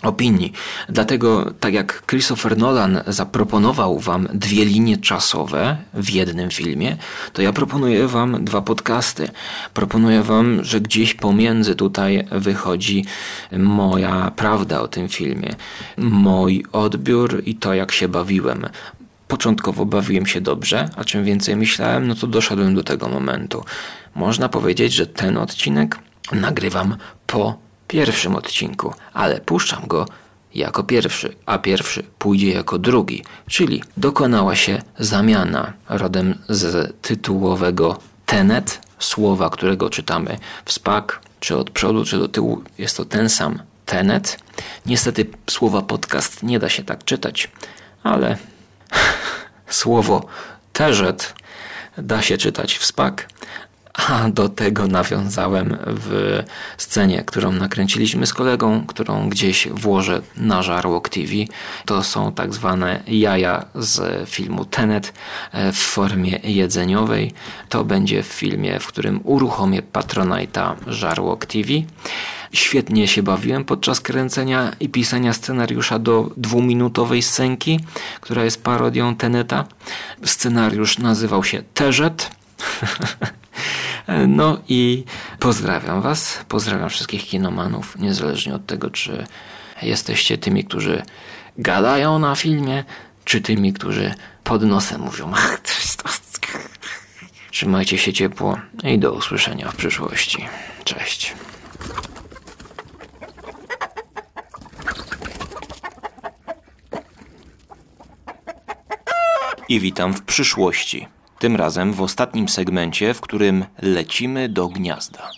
[0.03, 0.53] opinii.
[0.88, 6.96] Dlatego, tak jak Christopher Nolan zaproponował Wam dwie linie czasowe w jednym filmie,
[7.32, 9.28] to ja proponuję Wam dwa podcasty.
[9.74, 13.05] Proponuję Wam, że gdzieś pomiędzy tutaj wychodzi
[13.53, 15.55] moja prawda o tym filmie,
[15.98, 18.66] mój odbiór i to, jak się bawiłem.
[19.28, 23.64] Początkowo bawiłem się dobrze, a czym więcej myślałem, no to doszedłem do tego momentu.
[24.14, 25.98] Można powiedzieć, że ten odcinek
[26.32, 26.96] nagrywam
[27.26, 30.07] po pierwszym odcinku, ale puszczam go
[30.55, 38.80] jako pierwszy, a pierwszy pójdzie jako drugi, czyli dokonała się zamiana rodem z tytułowego Tenet,
[38.99, 43.62] słowa, którego czytamy w SPAK, czy od przodu, czy do tyłu, jest to ten sam
[43.86, 44.38] Tenet.
[44.86, 47.51] Niestety słowa podcast nie da się tak czytać,
[48.03, 48.36] ale
[49.80, 50.26] słowo
[50.72, 51.34] teżet
[51.99, 53.28] da się czytać w SPAK,
[53.95, 56.43] a do tego nawiązałem w
[56.78, 61.32] scenie, którą nakręciliśmy z kolegą, którą gdzieś włożę na Żarłok TV.
[61.84, 65.12] To są tak zwane jaja z filmu Tenet
[65.53, 67.32] e, w formie jedzeniowej.
[67.68, 71.68] To będzie w filmie, w którym uruchomię Patronite'a Żarłok TV.
[72.53, 77.80] Świetnie się bawiłem podczas kręcenia i pisania scenariusza do dwuminutowej scenki,
[78.20, 79.64] która jest parodią Teneta.
[80.24, 82.39] Scenariusz nazywał się Teżet.
[84.28, 85.04] No i
[85.38, 89.26] pozdrawiam Was, pozdrawiam wszystkich kinomanów, niezależnie od tego, czy
[89.82, 91.02] jesteście tymi, którzy
[91.58, 92.84] gadają na filmie,
[93.24, 95.32] czy tymi, którzy pod nosem mówią.
[97.50, 100.48] Trzymajcie się ciepło i do usłyszenia w przyszłości.
[100.84, 101.34] Cześć.
[109.68, 111.08] I witam w przyszłości.
[111.41, 115.30] Tym razem w ostatnim segmencie, w którym lecimy do gniazda.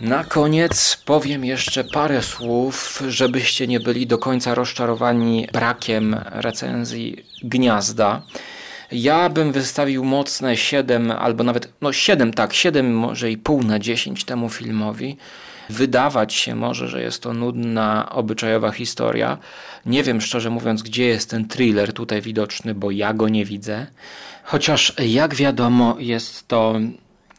[0.00, 8.22] Na koniec powiem jeszcze parę słów, żebyście nie byli do końca rozczarowani brakiem recenzji Gniazda.
[8.92, 13.78] Ja bym wystawił mocne 7 albo nawet, no 7 tak, 7 może i pół na
[13.78, 15.16] 10 temu filmowi.
[15.70, 19.38] Wydawać się może, że jest to nudna, obyczajowa historia.
[19.86, 23.86] Nie wiem szczerze mówiąc, gdzie jest ten thriller tutaj widoczny, bo ja go nie widzę.
[24.44, 26.74] Chociaż jak wiadomo, jest to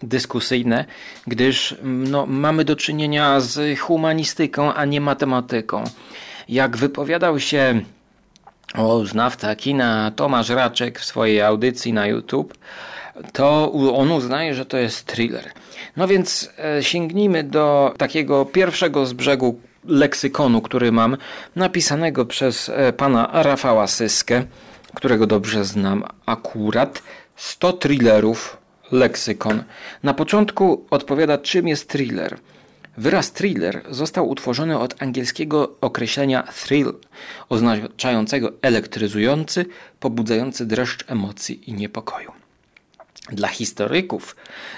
[0.04, 0.86] dyskusyjne,
[1.28, 5.84] gdyż no, mamy do czynienia z humanistyką, a nie matematyką.
[6.50, 7.82] Jak wypowiadał się
[8.76, 12.58] o znawca kina Tomasz Raczek w swojej audycji na YouTube,
[13.34, 15.52] to on uznaje, że to jest thriller.
[15.98, 21.18] No więc e, sięgnijmy do takiego pierwszego z brzegu leksykonu, który mam,
[21.56, 24.44] napisanego przez e, pana Rafała Syskę,
[24.94, 27.04] którego dobrze znam akurat.
[27.36, 28.58] 100 thrillerów
[28.92, 29.64] leksykon.
[30.04, 32.38] Na początku odpowiada, czym jest thriller.
[32.98, 36.94] Wyraz thriller został utworzony od angielskiego określenia thrill,
[37.50, 39.66] oznaczającego elektryzujący,
[40.00, 42.41] pobudzający dreszcz emocji i niepokoju.
[43.30, 44.36] Dla historyków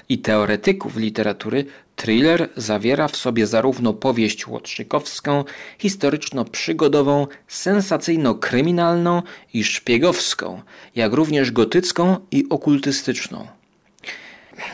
[0.10, 1.66] i teoretyków literatury
[1.96, 5.44] thriller zawiera w sobie zarówno powieść łotrzykowską,
[5.80, 9.22] historyczno-przygodową, sensacyjno-kryminalną
[9.54, 10.62] i szpiegowską,
[10.96, 13.48] jak również gotycką i okultystyczną.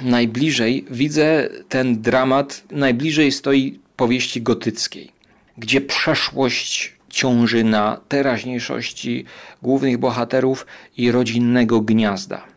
[0.01, 5.11] Najbliżej widzę ten dramat, najbliżej stoi powieści gotyckiej,
[5.57, 9.25] gdzie przeszłość ciąży na teraźniejszości
[9.61, 10.65] głównych bohaterów
[10.97, 12.48] i rodzinnego gniazda.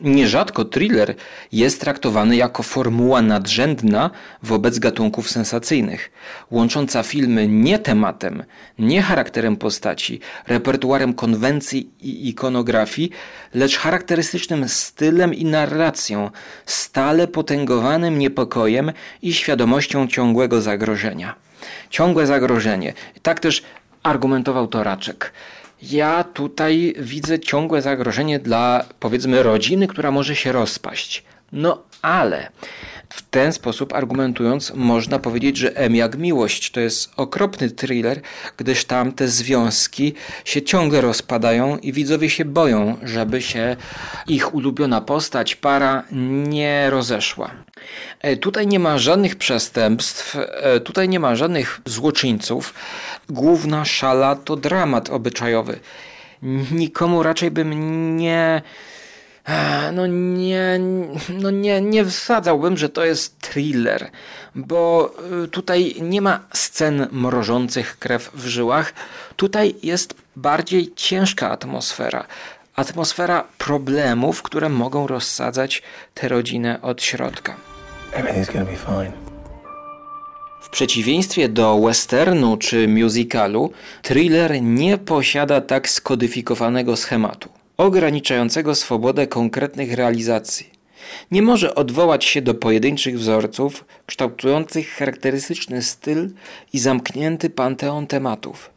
[0.00, 1.14] Nierzadko thriller
[1.52, 4.10] jest traktowany jako formuła nadrzędna
[4.42, 6.10] wobec gatunków sensacyjnych,
[6.50, 8.44] łącząca filmy nie tematem,
[8.78, 13.10] nie charakterem postaci, repertuarem konwencji i ikonografii,
[13.54, 16.30] lecz charakterystycznym stylem i narracją,
[16.66, 21.34] stale potęgowanym niepokojem i świadomością ciągłego zagrożenia.
[21.90, 22.92] Ciągłe zagrożenie.
[23.22, 23.62] Tak też
[24.02, 25.32] argumentował Toraczek.
[25.82, 31.24] Ja tutaj widzę ciągłe zagrożenie dla, powiedzmy, rodziny, która może się rozpaść.
[31.52, 32.48] No ale
[33.12, 38.20] w ten sposób argumentując, można powiedzieć, że M jak miłość to jest okropny thriller,
[38.56, 43.76] gdyż tam te związki się ciągle rozpadają i widzowie się boją, żeby się
[44.26, 46.04] ich ulubiona postać, para
[46.48, 47.50] nie rozeszła.
[48.20, 52.74] E, tutaj nie ma żadnych przestępstw, e, tutaj nie ma żadnych złoczyńców.
[53.28, 55.78] Główna szala to dramat obyczajowy.
[56.72, 58.62] Nikomu raczej bym nie
[59.92, 60.80] no nie,
[61.28, 64.10] no nie, nie wsadzałbym, że to jest thriller,
[64.54, 65.10] bo
[65.44, 68.92] y, tutaj nie ma scen mrożących krew w żyłach.
[69.36, 72.26] Tutaj jest bardziej ciężka atmosfera.
[72.76, 75.82] Atmosfera problemów, które mogą rozsadzać
[76.14, 77.56] tę rodzinę od środka.
[80.62, 83.72] W przeciwieństwie do westernu czy musicalu,
[84.02, 90.70] thriller nie posiada tak skodyfikowanego schematu ograniczającego swobodę konkretnych realizacji.
[91.30, 96.30] Nie może odwołać się do pojedynczych wzorców kształtujących charakterystyczny styl
[96.72, 98.70] i zamknięty panteon tematów.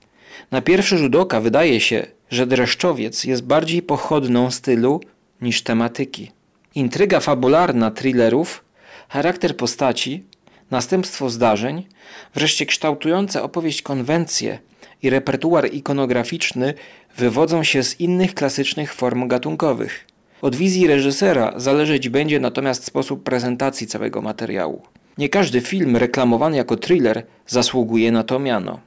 [0.52, 5.02] Na pierwszy rzut oka wydaje się, że dreszczowiec jest bardziej pochodną stylu
[5.42, 6.32] niż tematyki.
[6.76, 8.64] Intryga fabularna thrillerów,
[9.10, 10.24] charakter postaci,
[10.72, 11.88] następstwo zdarzeń,
[12.34, 14.60] wreszcie kształtujące opowieść konwencje
[15.04, 16.74] i repertuar ikonograficzny
[17.18, 20.06] wywodzą się z innych klasycznych form gatunkowych.
[20.42, 24.82] Od wizji reżysera zależeć będzie natomiast sposób prezentacji całego materiału.
[25.18, 28.80] Nie każdy film reklamowany jako thriller zasługuje na to miano.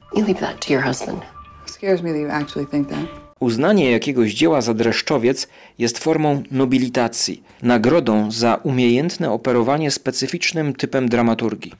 [3.41, 5.49] Uznanie jakiegoś dzieła za dreszczowiec
[5.79, 11.73] jest formą nobilitacji, nagrodą za umiejętne operowanie specyficznym typem dramaturgii.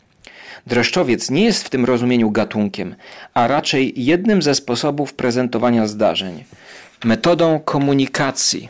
[0.67, 2.95] Dreszczowiec nie jest w tym rozumieniu gatunkiem,
[3.35, 6.45] a raczej jednym ze sposobów prezentowania zdarzeń,
[7.05, 8.69] metodą komunikacji,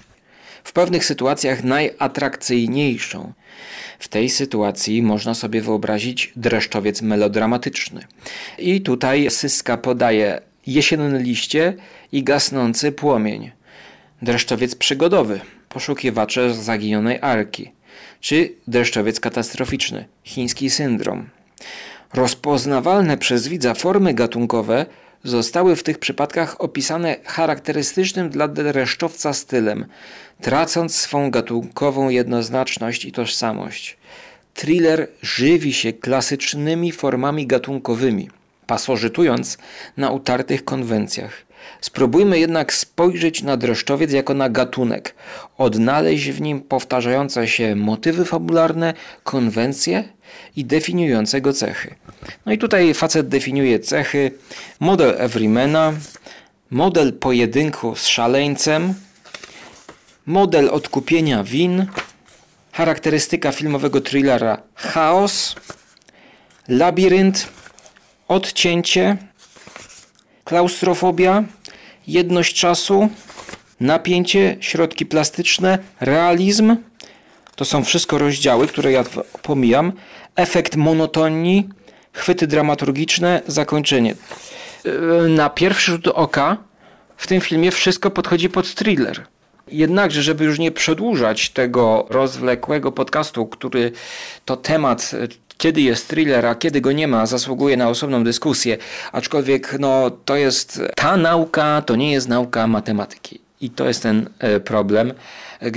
[0.64, 3.32] w pewnych sytuacjach najatrakcyjniejszą.
[3.98, 8.00] W tej sytuacji można sobie wyobrazić dreszczowiec melodramatyczny.
[8.58, 11.74] I tutaj Syska podaje jesienne liście
[12.12, 13.50] i gasnący płomień.
[14.22, 17.72] Dreszczowiec przygodowy, poszukiwacze zaginionej arki,
[18.20, 21.28] czy dreszczowiec katastroficzny, chiński syndrom.
[22.14, 24.86] Rozpoznawalne przez widza formy gatunkowe
[25.24, 29.86] zostały w tych przypadkach opisane charakterystycznym dla dreszczowca stylem,
[30.40, 33.96] tracąc swą gatunkową jednoznaczność i tożsamość.
[34.54, 38.30] Thriller żywi się klasycznymi formami gatunkowymi,
[38.66, 39.58] pasożytując
[39.96, 41.48] na utartych konwencjach.
[41.80, 45.14] Spróbujmy jednak spojrzeć na dreszczowiec jako na gatunek,
[45.58, 48.94] odnaleźć w nim powtarzające się motywy fabularne,
[49.24, 50.04] konwencje
[50.56, 51.94] i definiujące go cechy.
[52.46, 54.30] No i tutaj facet definiuje cechy
[54.80, 55.92] model Everymana,
[56.70, 58.94] model pojedynku z szaleńcem,
[60.26, 61.86] model odkupienia win,
[62.72, 65.54] charakterystyka filmowego thrillera chaos,
[66.68, 67.48] labirynt,
[68.28, 69.16] odcięcie,
[70.44, 71.44] klaustrofobia,
[72.06, 73.08] jedność czasu,
[73.80, 76.76] napięcie, środki plastyczne, realizm.
[77.58, 79.04] To są wszystko rozdziały, które ja
[79.42, 79.92] pomijam.
[80.36, 81.68] Efekt monotonii,
[82.12, 84.14] chwyty dramaturgiczne, zakończenie.
[84.84, 86.56] Yy, na pierwszy rzut oka
[87.16, 89.26] w tym filmie wszystko podchodzi pod thriller.
[89.68, 93.92] Jednakże, żeby już nie przedłużać tego rozwlekłego podcastu, który
[94.44, 95.10] to temat
[95.56, 98.78] kiedy jest thriller, a kiedy go nie ma, zasługuje na osobną dyskusję.
[99.12, 103.40] Aczkolwiek no, to jest ta nauka, to nie jest nauka matematyki.
[103.60, 105.12] I to jest ten e, problem,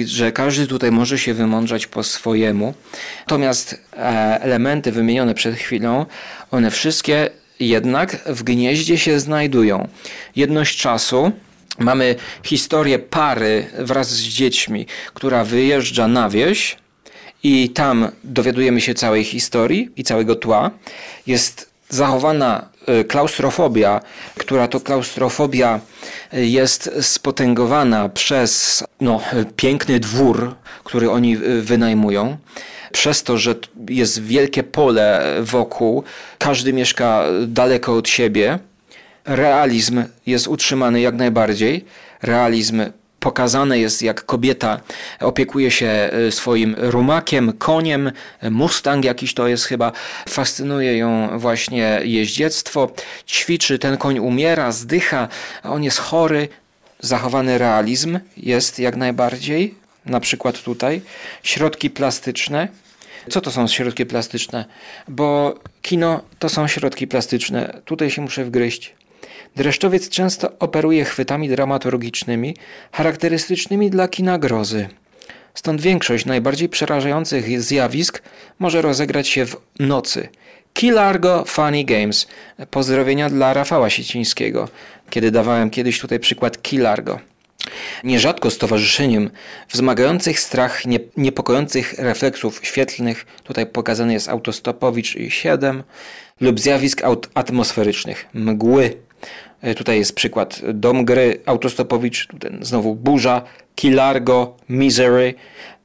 [0.06, 2.74] że każdy tutaj może się wymądrzać po swojemu.
[3.20, 3.98] Natomiast e,
[4.42, 6.06] elementy wymienione przed chwilą,
[6.52, 7.30] one wszystkie
[7.60, 9.88] jednak w gnieździe się znajdują.
[10.36, 11.32] Jedność czasu,
[11.80, 16.78] Mamy historię pary wraz z dziećmi, która wyjeżdża na wieś
[17.44, 20.72] i tam dowiadujemy się całej historii i całego tła.
[21.28, 24.02] Jest zachowana e, klaustrofobia,
[24.38, 25.80] która to klaustrofobia
[26.34, 29.22] e, jest spotęgowana przez no,
[29.56, 32.38] piękny dwór, który oni e, wynajmują.
[32.92, 33.56] Przez to, że
[33.90, 36.04] jest wielkie pole wokół,
[36.38, 38.60] każdy mieszka daleko od siebie.
[39.26, 41.86] Realizm jest utrzymany jak najbardziej.
[42.22, 42.82] Realizm
[43.22, 44.80] pokazane jest, jak kobieta
[45.20, 48.12] opiekuje się e, swoim rumakiem, koniem,
[48.52, 49.92] mustang jakiś to jest chyba.
[50.30, 52.92] Fascynuje ją właśnie jeździectwo.
[53.28, 55.28] Ćwiczy, ten koń umiera, zdycha,
[55.64, 56.48] on jest chory.
[57.00, 61.02] Zachowany realizm jest jak najbardziej, na przykład tutaj.
[61.44, 62.68] Środki plastyczne.
[63.30, 64.66] Co to są środki plastyczne?
[65.08, 67.82] Bo kino to są środki plastyczne.
[67.86, 68.94] Tutaj się muszę wgryźć.
[69.56, 72.56] Dreszczowiec często operuje chwytami dramaturgicznymi
[72.92, 74.88] charakterystycznymi dla kina grozy.
[75.54, 78.22] Stąd większość najbardziej przerażających zjawisk
[78.60, 80.30] może rozegrać się w nocy.
[80.74, 82.28] Kilargo Funny Games.
[82.70, 84.70] Pozdrowienia dla Rafała Siecińskiego,
[85.10, 87.20] kiedy dawałem kiedyś tutaj przykład Kilargo.
[88.04, 89.30] Nierzadko stowarzyszeniem
[89.70, 95.84] wzmagających strach nie, niepokojących refleksów świetlnych, tutaj pokazany jest autostopowicz i 7,
[96.42, 97.02] lub zjawisk
[97.34, 98.94] atmosferycznych, mgły,
[99.78, 103.42] tutaj jest przykład Dom gry, Autostopowicz, tutaj znowu Burza,
[103.76, 105.34] Kilargo, Misery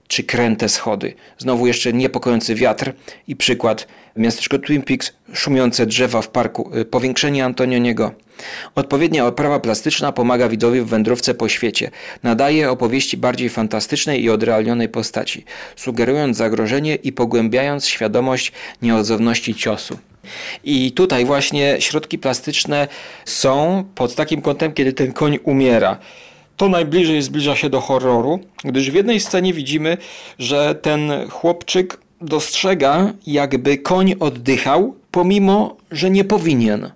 [0.08, 1.14] czy Kręte schody.
[1.38, 2.92] Znowu jeszcze niepokojący wiatr
[3.28, 8.12] i przykład miasteczko Twin Peaks, szumiące drzewa w parku, e, powiększenie Antonioniego.
[8.74, 11.90] Odpowiednia oprawa plastyczna pomaga widzowi w wędrówce po świecie.
[12.22, 15.44] Nadaje opowieści bardziej fantastycznej i odrealnionej postaci,
[15.76, 19.98] sugerując zagrożenie i pogłębiając świadomość nieodzowności ciosu.
[20.64, 22.88] I tutaj właśnie środki plastyczne
[23.24, 25.98] są pod takim kątem, kiedy ten koń umiera.
[26.56, 29.96] To najbliżej zbliża się do horroru, gdyż w jednej scenie widzimy,
[30.38, 36.90] że ten chłopczyk dostrzega, jakby koń oddychał, pomimo, że nie powinien.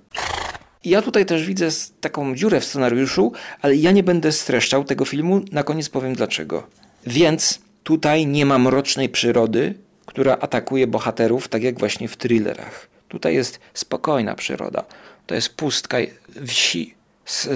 [0.85, 1.69] Ja tutaj też widzę
[2.01, 6.67] taką dziurę w scenariuszu, ale ja nie będę streszczał tego filmu, na koniec powiem dlaczego.
[7.07, 9.75] Więc tutaj nie ma mrocznej przyrody,
[10.07, 12.89] która atakuje bohaterów, tak jak właśnie w thrillerach.
[13.09, 14.85] Tutaj jest spokojna przyroda.
[15.27, 15.99] To jest pustka
[16.47, 16.95] wsi,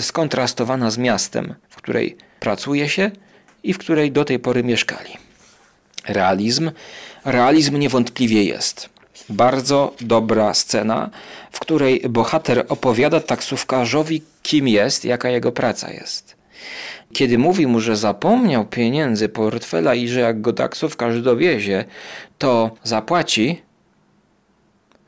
[0.00, 3.10] skontrastowana z miastem, w której pracuje się
[3.62, 5.10] i w której do tej pory mieszkali.
[6.08, 6.70] Realizm.
[7.24, 8.88] Realizm niewątpliwie jest.
[9.28, 11.10] Bardzo dobra scena,
[11.52, 16.36] w której bohater opowiada taksówkarzowi, kim jest, jaka jego praca jest.
[17.12, 21.84] Kiedy mówi mu, że zapomniał pieniędzy, portfela i że jak go taksówkarz dowiezie,
[22.38, 23.62] to zapłaci,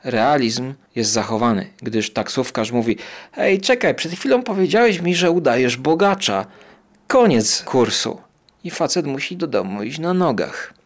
[0.03, 2.97] realizm jest zachowany, gdyż taksówkarz mówi:
[3.31, 6.45] Hej, czekaj, przed chwilą powiedziałeś mi, że udajesz bogacza.
[7.07, 8.21] Koniec kursu.
[8.63, 10.76] I facet musi do domu iść na nogach.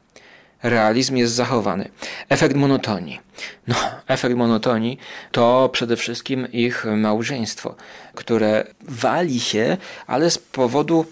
[0.64, 1.90] Realizm jest zachowany.
[2.30, 3.20] Efekt monotonii.
[3.68, 3.76] No,
[4.08, 4.98] efekt monotonii
[5.32, 7.76] to przede wszystkim ich małżeństwo,
[8.16, 11.06] które wali się, ale z powodu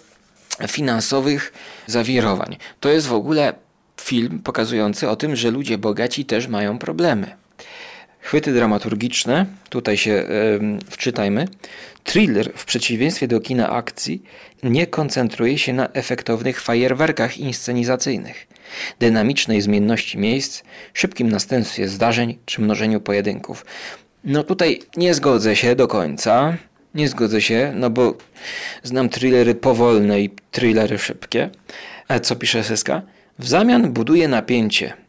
[0.67, 1.53] finansowych
[1.87, 2.57] zawirowań.
[2.79, 3.53] To jest w ogóle
[4.01, 7.38] film pokazujący o tym, że ludzie bogaci też mają problemy.
[8.19, 11.47] Chwyty dramaturgiczne, tutaj się yy, wczytajmy.
[12.03, 14.23] Thriller, w przeciwieństwie do kina akcji,
[14.63, 18.47] nie koncentruje się na efektownych fajerwerkach inscenizacyjnych,
[18.99, 20.63] dynamicznej zmienności miejsc,
[20.93, 23.65] szybkim następstwie zdarzeń czy mnożeniu pojedynków.
[24.23, 26.57] No tutaj nie zgodzę się do końca.
[26.95, 28.17] Nie zgodzę się, no bo
[28.83, 31.49] znam thrillery powolne i thrillery szybkie.
[32.07, 33.01] A co pisze Seska?
[33.39, 34.93] W zamian buduje napięcie–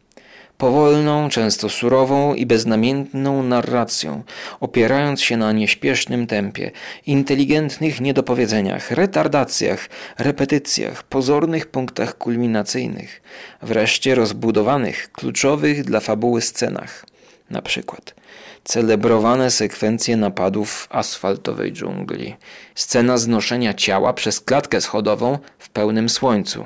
[0.61, 4.23] powolną, często surową i beznamiętną narracją,
[4.59, 6.71] opierając się na nieśpiesznym tempie,
[7.05, 13.21] inteligentnych niedopowiedzeniach, retardacjach, repetycjach, pozornych punktach kulminacyjnych,
[13.61, 17.05] wreszcie rozbudowanych, kluczowych dla fabuły scenach.
[17.49, 18.15] Na przykład
[18.63, 22.35] celebrowane sekwencje napadów w asfaltowej dżungli,
[22.75, 26.65] scena znoszenia ciała przez klatkę schodową w pełnym słońcu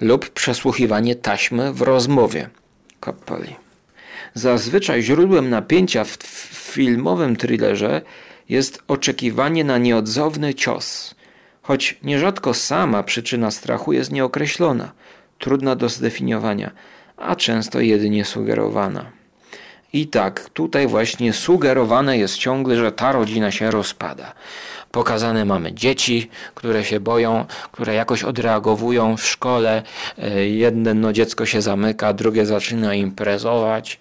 [0.00, 2.48] lub przesłuchiwanie taśmy w rozmowie–
[4.34, 6.16] Zazwyczaj źródłem napięcia w
[6.52, 8.02] filmowym thrillerze
[8.48, 11.14] jest oczekiwanie na nieodzowny cios,
[11.62, 14.92] choć nierzadko sama przyczyna strachu jest nieokreślona,
[15.38, 16.70] trudna do zdefiniowania,
[17.16, 19.12] a często jedynie sugerowana.
[19.92, 24.34] I tak, tutaj właśnie sugerowane jest ciągle, że ta rodzina się rozpada.
[24.94, 29.82] Pokazane mamy dzieci, które się boją, które jakoś odreagowują w szkole.
[30.18, 33.98] E, Jedno dziecko się zamyka, drugie zaczyna imprezować.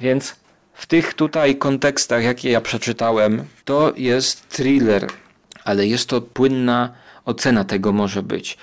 [0.00, 0.36] Więc
[0.72, 5.06] w tych tutaj kontekstach, jakie ja przeczytałem, to jest thriller,
[5.64, 6.92] ale jest to płynna
[7.24, 8.58] ocena tego może być.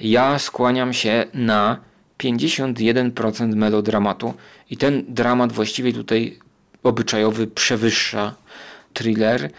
[0.00, 1.80] Ja skłaniam się na
[2.18, 4.34] 51% melodramatu
[4.70, 6.38] i ten dramat właściwie tutaj
[6.82, 8.34] obyczajowy przewyższa
[8.94, 9.50] thriller.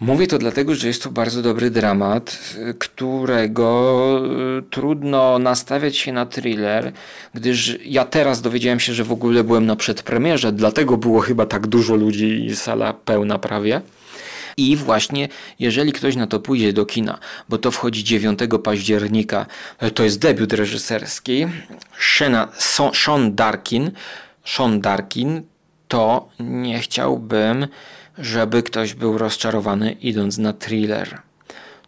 [0.00, 2.38] Mówię to dlatego, że jest to bardzo dobry dramat,
[2.78, 4.20] którego
[4.58, 6.92] y, trudno nastawiać się na thriller,
[7.34, 11.66] gdyż ja teraz dowiedziałem się, że w ogóle byłem na przedpremierze, dlatego było chyba tak
[11.66, 13.80] dużo ludzi i sala pełna prawie.
[14.56, 15.28] I właśnie,
[15.58, 17.18] jeżeli ktoś na to pójdzie do kina,
[17.48, 19.46] bo to wchodzi 9 października,
[19.78, 21.46] e, to jest debiut reżyserski,
[21.98, 22.48] Shena,
[22.94, 23.90] Sean Darkin,
[24.44, 25.42] Sean Darkin,
[25.88, 27.66] to nie chciałbym,
[28.18, 31.18] żeby ktoś był rozczarowany idąc na thriller.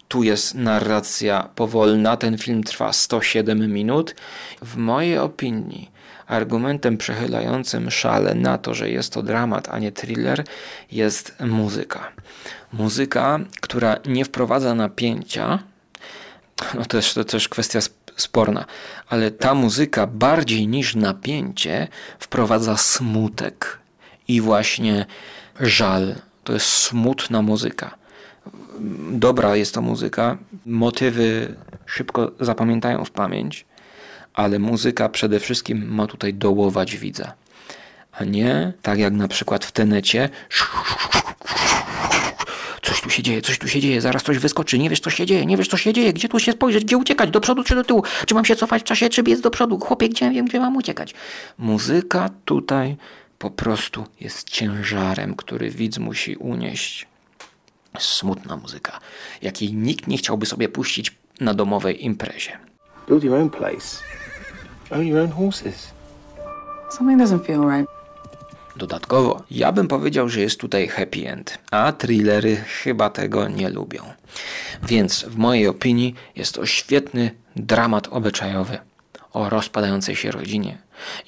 [0.09, 4.15] Tu jest narracja powolna, ten film trwa 107 minut.
[4.63, 5.91] W mojej opinii
[6.27, 10.45] argumentem przechylającym szale na to, że jest to dramat, a nie thriller,
[10.93, 12.13] jest muzyka.
[12.73, 15.59] Muzyka, która nie wprowadza napięcia,
[16.75, 17.81] no też to też kwestia
[18.17, 18.65] sporna,
[19.09, 23.79] ale ta muzyka bardziej niż napięcie wprowadza smutek
[24.29, 25.07] i właśnie
[25.61, 26.15] żal.
[26.45, 27.95] To jest smutna muzyka.
[29.11, 31.55] Dobra jest to muzyka, motywy
[31.87, 33.67] szybko zapamiętają w pamięć,
[34.35, 37.33] ale muzyka przede wszystkim ma tutaj dołować widza.
[38.13, 40.29] A nie tak jak na przykład w tenecie.
[42.83, 45.27] Coś tu się dzieje, coś tu się dzieje, zaraz coś wyskoczy, nie wiesz co się
[45.27, 47.75] dzieje, nie wiesz co się dzieje, gdzie tu się spojrzeć, gdzie uciekać, do przodu czy
[47.75, 50.47] do tyłu, czy mam się cofać w czasie, czy biec do przodu, chłopie, gdzie wiem,
[50.47, 51.15] gdzie mam uciekać.
[51.59, 52.97] Muzyka tutaj
[53.39, 57.07] po prostu jest ciężarem, który widz musi unieść.
[57.99, 59.01] Smutna muzyka,
[59.43, 62.59] jakiej nikt nie chciałby sobie puścić na domowej imprezie.
[63.09, 64.03] Build your own place.
[64.91, 65.95] Own your own horses.
[66.91, 67.97] Something doesn't feel right.
[68.77, 74.03] Dodatkowo, ja bym powiedział, że jest tutaj happy end, a thrillery chyba tego nie lubią.
[74.83, 78.79] Więc w mojej opinii jest to świetny dramat obyczajowy
[79.33, 80.79] o rozpadającej się rodzinie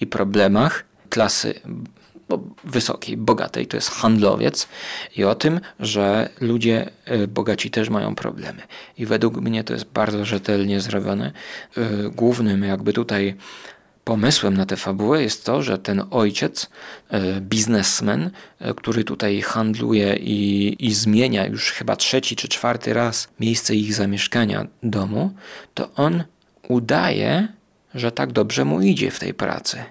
[0.00, 1.60] i problemach klasy
[2.64, 4.68] wysokiej, bogatej, to jest handlowiec
[5.16, 8.62] i o tym, że ludzie y, bogaci też mają problemy.
[8.98, 11.32] I według mnie to jest bardzo rzetelnie zrobione.
[11.78, 13.36] Y, głównym jakby tutaj
[14.04, 16.64] pomysłem na tę fabułę jest to, że ten ojciec,
[17.12, 18.30] y, biznesmen,
[18.76, 24.66] który tutaj handluje i, i zmienia już chyba trzeci czy czwarty raz miejsce ich zamieszkania
[24.82, 25.34] domu,
[25.74, 26.24] to on
[26.68, 27.48] udaje,
[27.94, 29.84] że tak dobrze mu idzie w tej pracy.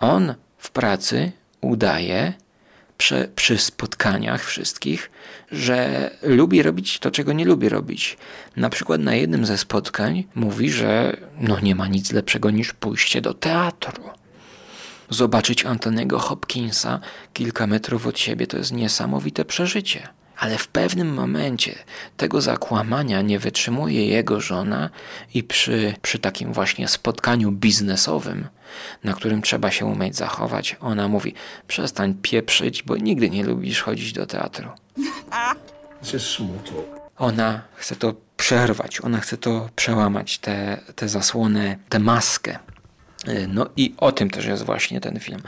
[0.00, 1.32] On w pracy
[1.66, 2.32] udaje
[2.98, 5.10] przy, przy spotkaniach wszystkich,
[5.52, 8.16] że lubi robić to, czego nie lubi robić.
[8.56, 13.20] Na przykład na jednym ze spotkań mówi, że no nie ma nic lepszego niż pójście
[13.20, 14.02] do teatru.
[15.10, 17.00] Zobaczyć Antonego Hopkinsa
[17.32, 20.08] kilka metrów od siebie to jest niesamowite przeżycie.
[20.36, 21.74] Ale w pewnym momencie
[22.16, 24.90] tego zakłamania nie wytrzymuje jego żona
[25.34, 28.46] i przy, przy takim właśnie spotkaniu biznesowym,
[29.04, 31.34] na którym trzeba się umieć zachować, ona mówi:
[31.66, 34.68] Przestań pieprzyć, bo nigdy nie lubisz chodzić do teatru.
[37.18, 42.58] Ona chce to przerwać, ona chce to przełamać, tę te, te zasłonę, tę maskę.
[43.48, 45.42] No i o tym też jest właśnie ten film.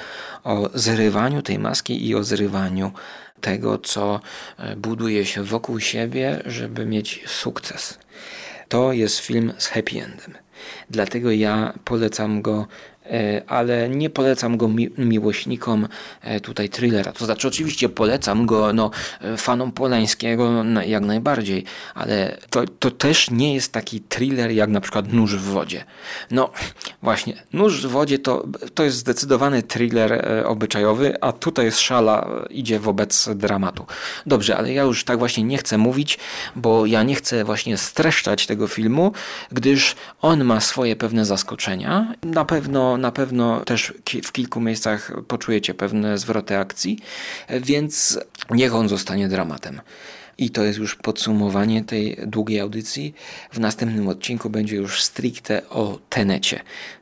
[0.44, 2.92] O zrywaniu tej maski i o zrywaniu
[3.40, 4.20] tego, co
[4.58, 7.98] e, buduje się wokół siebie, żeby mieć sukces.
[8.68, 10.34] To jest film z happy endem.
[10.90, 12.66] Dlatego ja polecam go
[13.46, 15.88] ale nie polecam go mi miłośnikom
[16.20, 17.12] e, tutaj thrillera.
[17.12, 18.90] To znaczy oczywiście polecam go no,
[19.20, 24.80] e, fanom Polańskiego jak najbardziej, ale to, to też nie jest taki thriller jak na
[24.80, 25.84] przykład Nóż w wodzie.
[26.30, 26.50] No
[27.02, 33.28] właśnie, Nóż w wodzie to, to jest zdecydowany thriller obyczajowy, a tutaj szala idzie wobec
[33.34, 33.86] dramatu.
[34.26, 36.18] Dobrze, ale ja już tak właśnie nie chcę mówić,
[36.56, 39.12] bo ja nie chcę właśnie streszczać tego filmu,
[39.52, 42.14] gdyż on ma swoje pewne zaskoczenia.
[42.22, 43.94] Na pewno na pewno też
[44.24, 46.98] w kilku miejscach poczujecie pewne zwroty akcji,
[47.60, 48.18] więc
[48.50, 49.80] niech on zostanie dramatem.
[50.40, 53.14] I to jest już podsumowanie tej długiej audycji.
[53.52, 56.60] W następnym odcinku będzie już stricte o Tenecie.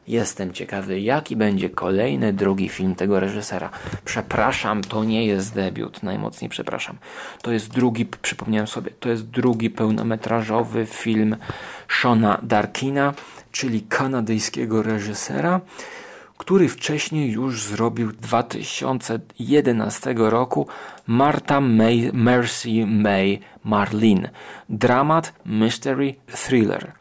[0.09, 3.71] Jestem ciekawy, jaki będzie kolejny, drugi film tego reżysera.
[4.05, 6.99] Przepraszam, to nie jest debiut, najmocniej przepraszam.
[7.43, 11.37] To jest drugi, przypomniałem sobie, to jest drugi pełnometrażowy film
[11.89, 13.15] Shona Darkina,
[13.57, 15.61] czyli kanadyjskiego reżysera,
[16.39, 20.67] który wcześniej już zrobił 2011 roku
[21.07, 24.31] Martha May Mercy May Marlene.
[24.69, 26.93] Dramat, mystery, thriller.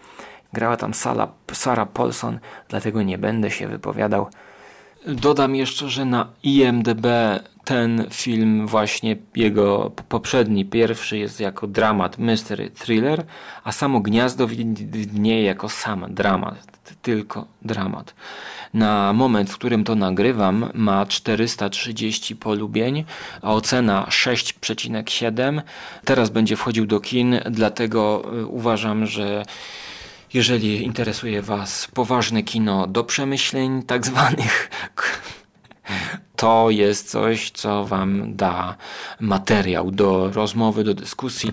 [0.53, 2.39] Grała tam Sala, Sarah Paulson,
[2.69, 4.27] dlatego nie będę się wypowiadał.
[5.07, 7.05] Dodam jeszcze, że na IMDb
[7.63, 13.25] ten film, właśnie jego poprzedni, pierwszy jest jako dramat, mystery, thriller,
[13.63, 16.67] a samo Gniazdo widnieje jako sam dramat,
[17.01, 18.13] tylko dramat.
[18.73, 23.05] Na moment, w którym to nagrywam, ma 430 polubień,
[23.41, 25.61] a ocena 6,7.
[26.05, 29.45] Teraz będzie wchodził do kin, dlatego y, uważam, że
[30.35, 34.69] jeżeli interesuje Was poważne kino do przemyśleń, tak zwanych,
[36.35, 38.77] to jest coś, co Wam da
[39.19, 41.51] materiał do rozmowy, do dyskusji,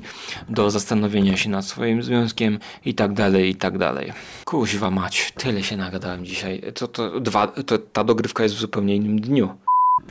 [0.49, 4.13] do zastanowienia się nad swoim związkiem i tak dalej, i tak dalej.
[4.45, 6.63] Kuźwa mać, tyle się nagadałem dzisiaj.
[6.75, 9.57] To, to, dwa, to, ta dogrywka jest w zupełnie innym dniu.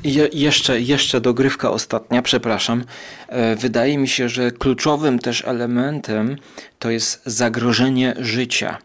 [0.03, 2.83] Je, jeszcze, jeszcze dogrywka ostatnia, przepraszam.
[3.27, 6.37] E, wydaje mi się, że kluczowym też elementem
[6.79, 8.77] to jest zagrożenie życia.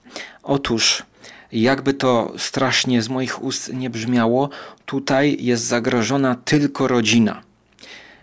[0.43, 1.03] Otóż,
[1.53, 4.51] jakby to strasznie z moich ust nie brzmiało,
[4.87, 7.43] tutaj jest zagrożona tylko rodzina.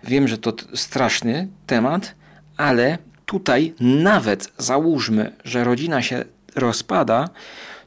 [0.03, 2.15] Wiem, że to straszny temat,
[2.57, 6.25] ale tutaj nawet załóżmy, że rodzina się
[6.55, 7.29] rozpada,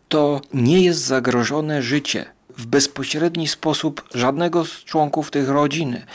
[0.08, 6.06] to nie jest zagrożone życie w bezpośredni sposób żadnego z członków tych rodziny.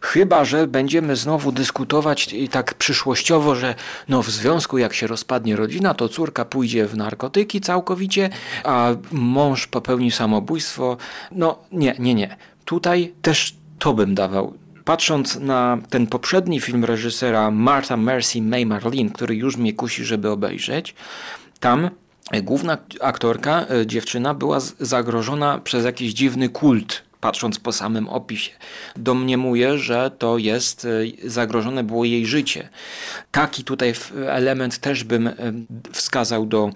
[0.00, 3.74] Chyba, że będziemy znowu dyskutować i tak przyszłościowo, że
[4.08, 8.30] no w związku jak się rozpadnie rodzina, to córka pójdzie w narkotyki całkowicie,
[8.64, 10.96] a mąż popełni samobójstwo.
[11.32, 12.36] No nie, nie, nie.
[12.64, 14.54] Tutaj też to bym dawał.
[14.84, 20.30] Patrząc na ten poprzedni film reżysera Martha Mercy May Marlene, który już mnie kusi, żeby
[20.30, 20.94] obejrzeć,
[21.60, 21.90] tam
[22.32, 27.02] główna aktorka, e, dziewczyna, była zagrożona przez jakiś dziwny kult.
[27.20, 28.50] Patrząc po samym opisie,
[28.96, 30.88] domniemuję, że to jest e,
[31.28, 32.68] zagrożone było jej życie.
[33.30, 33.94] Taki tutaj
[34.26, 35.34] element też bym e,
[35.92, 36.70] wskazał do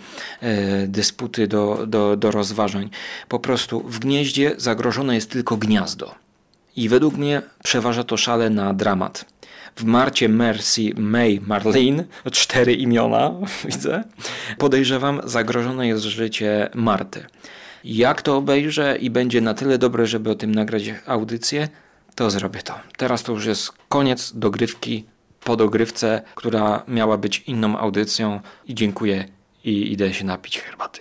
[0.87, 2.91] dysputy, do, do, do rozważań.
[3.29, 6.15] Po prostu w gnieździe zagrożone jest tylko gniazdo.
[6.77, 9.32] I według mnie przeważa to szale na dramat
[9.77, 13.33] w Marcie Mercy May Marlene, cztery imiona
[13.64, 14.05] widzę,
[14.59, 17.27] podejrzewam zagrożone jest życie Marty.
[17.85, 21.68] Jak to obejrzę i będzie na tyle dobre, żeby o tym nagrać audycję,
[22.14, 22.75] to zrobię to.
[22.97, 25.05] Teraz to już jest koniec dogrywki
[25.45, 29.25] po dogrywce, która miała być inną audycją i dziękuję
[29.64, 31.01] i idę się napić herbaty.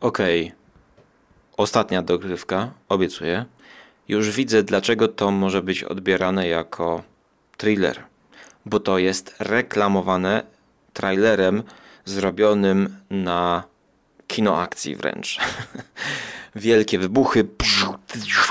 [0.00, 0.42] Okej.
[0.46, 0.56] Okay.
[1.56, 3.44] Ostatnia dogrywka, obiecuję.
[4.08, 7.02] Już widzę, dlaczego to może być odbierane jako
[7.56, 8.02] thriller,
[8.66, 10.42] bo to jest reklamowane
[10.92, 11.62] trailerem
[12.04, 13.64] zrobionym na
[14.26, 15.38] kinoakcji wręcz.
[16.56, 17.48] Wielkie wybuchy,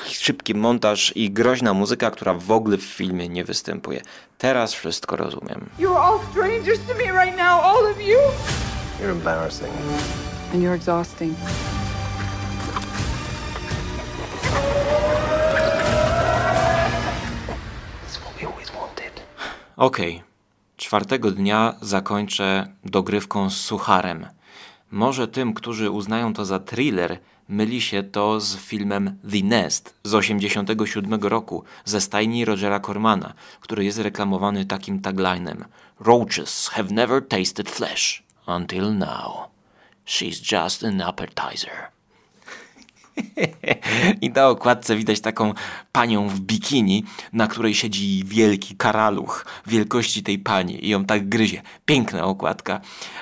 [0.08, 4.02] szybki montaż i groźna muzyka, która w ogóle w filmie nie występuje.
[4.38, 5.70] Teraz wszystko rozumiem.
[5.80, 8.18] You're all strangers to me right now, all of you.
[9.00, 9.74] You're embarrassing.
[10.54, 11.36] And you're exhausting.
[19.78, 20.16] Okej.
[20.16, 20.32] Okay.
[20.78, 24.28] Czwartego dnia zakończę dogrywką z sucharem.
[24.92, 27.20] Może tym, którzy uznają to za thriller,
[27.50, 33.86] myli się to z filmem The Nest z 1987 roku ze stajni Rogera Cormana, który
[33.86, 35.66] jest reklamowany takim taglinem
[36.00, 39.50] Roaches have never tasted flesh until now.
[40.06, 41.92] She's just an appetizer.
[44.22, 45.54] I na okładce widać taką
[45.92, 47.04] panią w bikini,
[47.34, 51.62] na której siedzi wielki karaluch wielkości tej pani i ją tak gryzie.
[51.86, 52.82] Piękna okładka,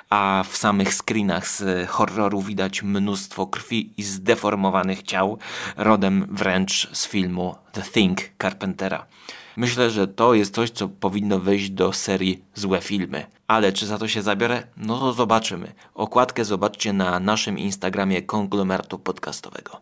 [0.09, 5.37] a w samych screenach z horroru widać mnóstwo krwi i zdeformowanych ciał,
[5.77, 9.05] rodem wręcz z filmu The Thing Carpentera.
[9.59, 13.25] Myślę, że to jest coś, co powinno wejść do serii złe filmy.
[13.47, 14.63] Ale czy za to się zabiorę?
[14.77, 15.73] No to zobaczymy.
[15.93, 19.81] Okładkę zobaczcie na naszym Instagramie konglomeratu podcastowego.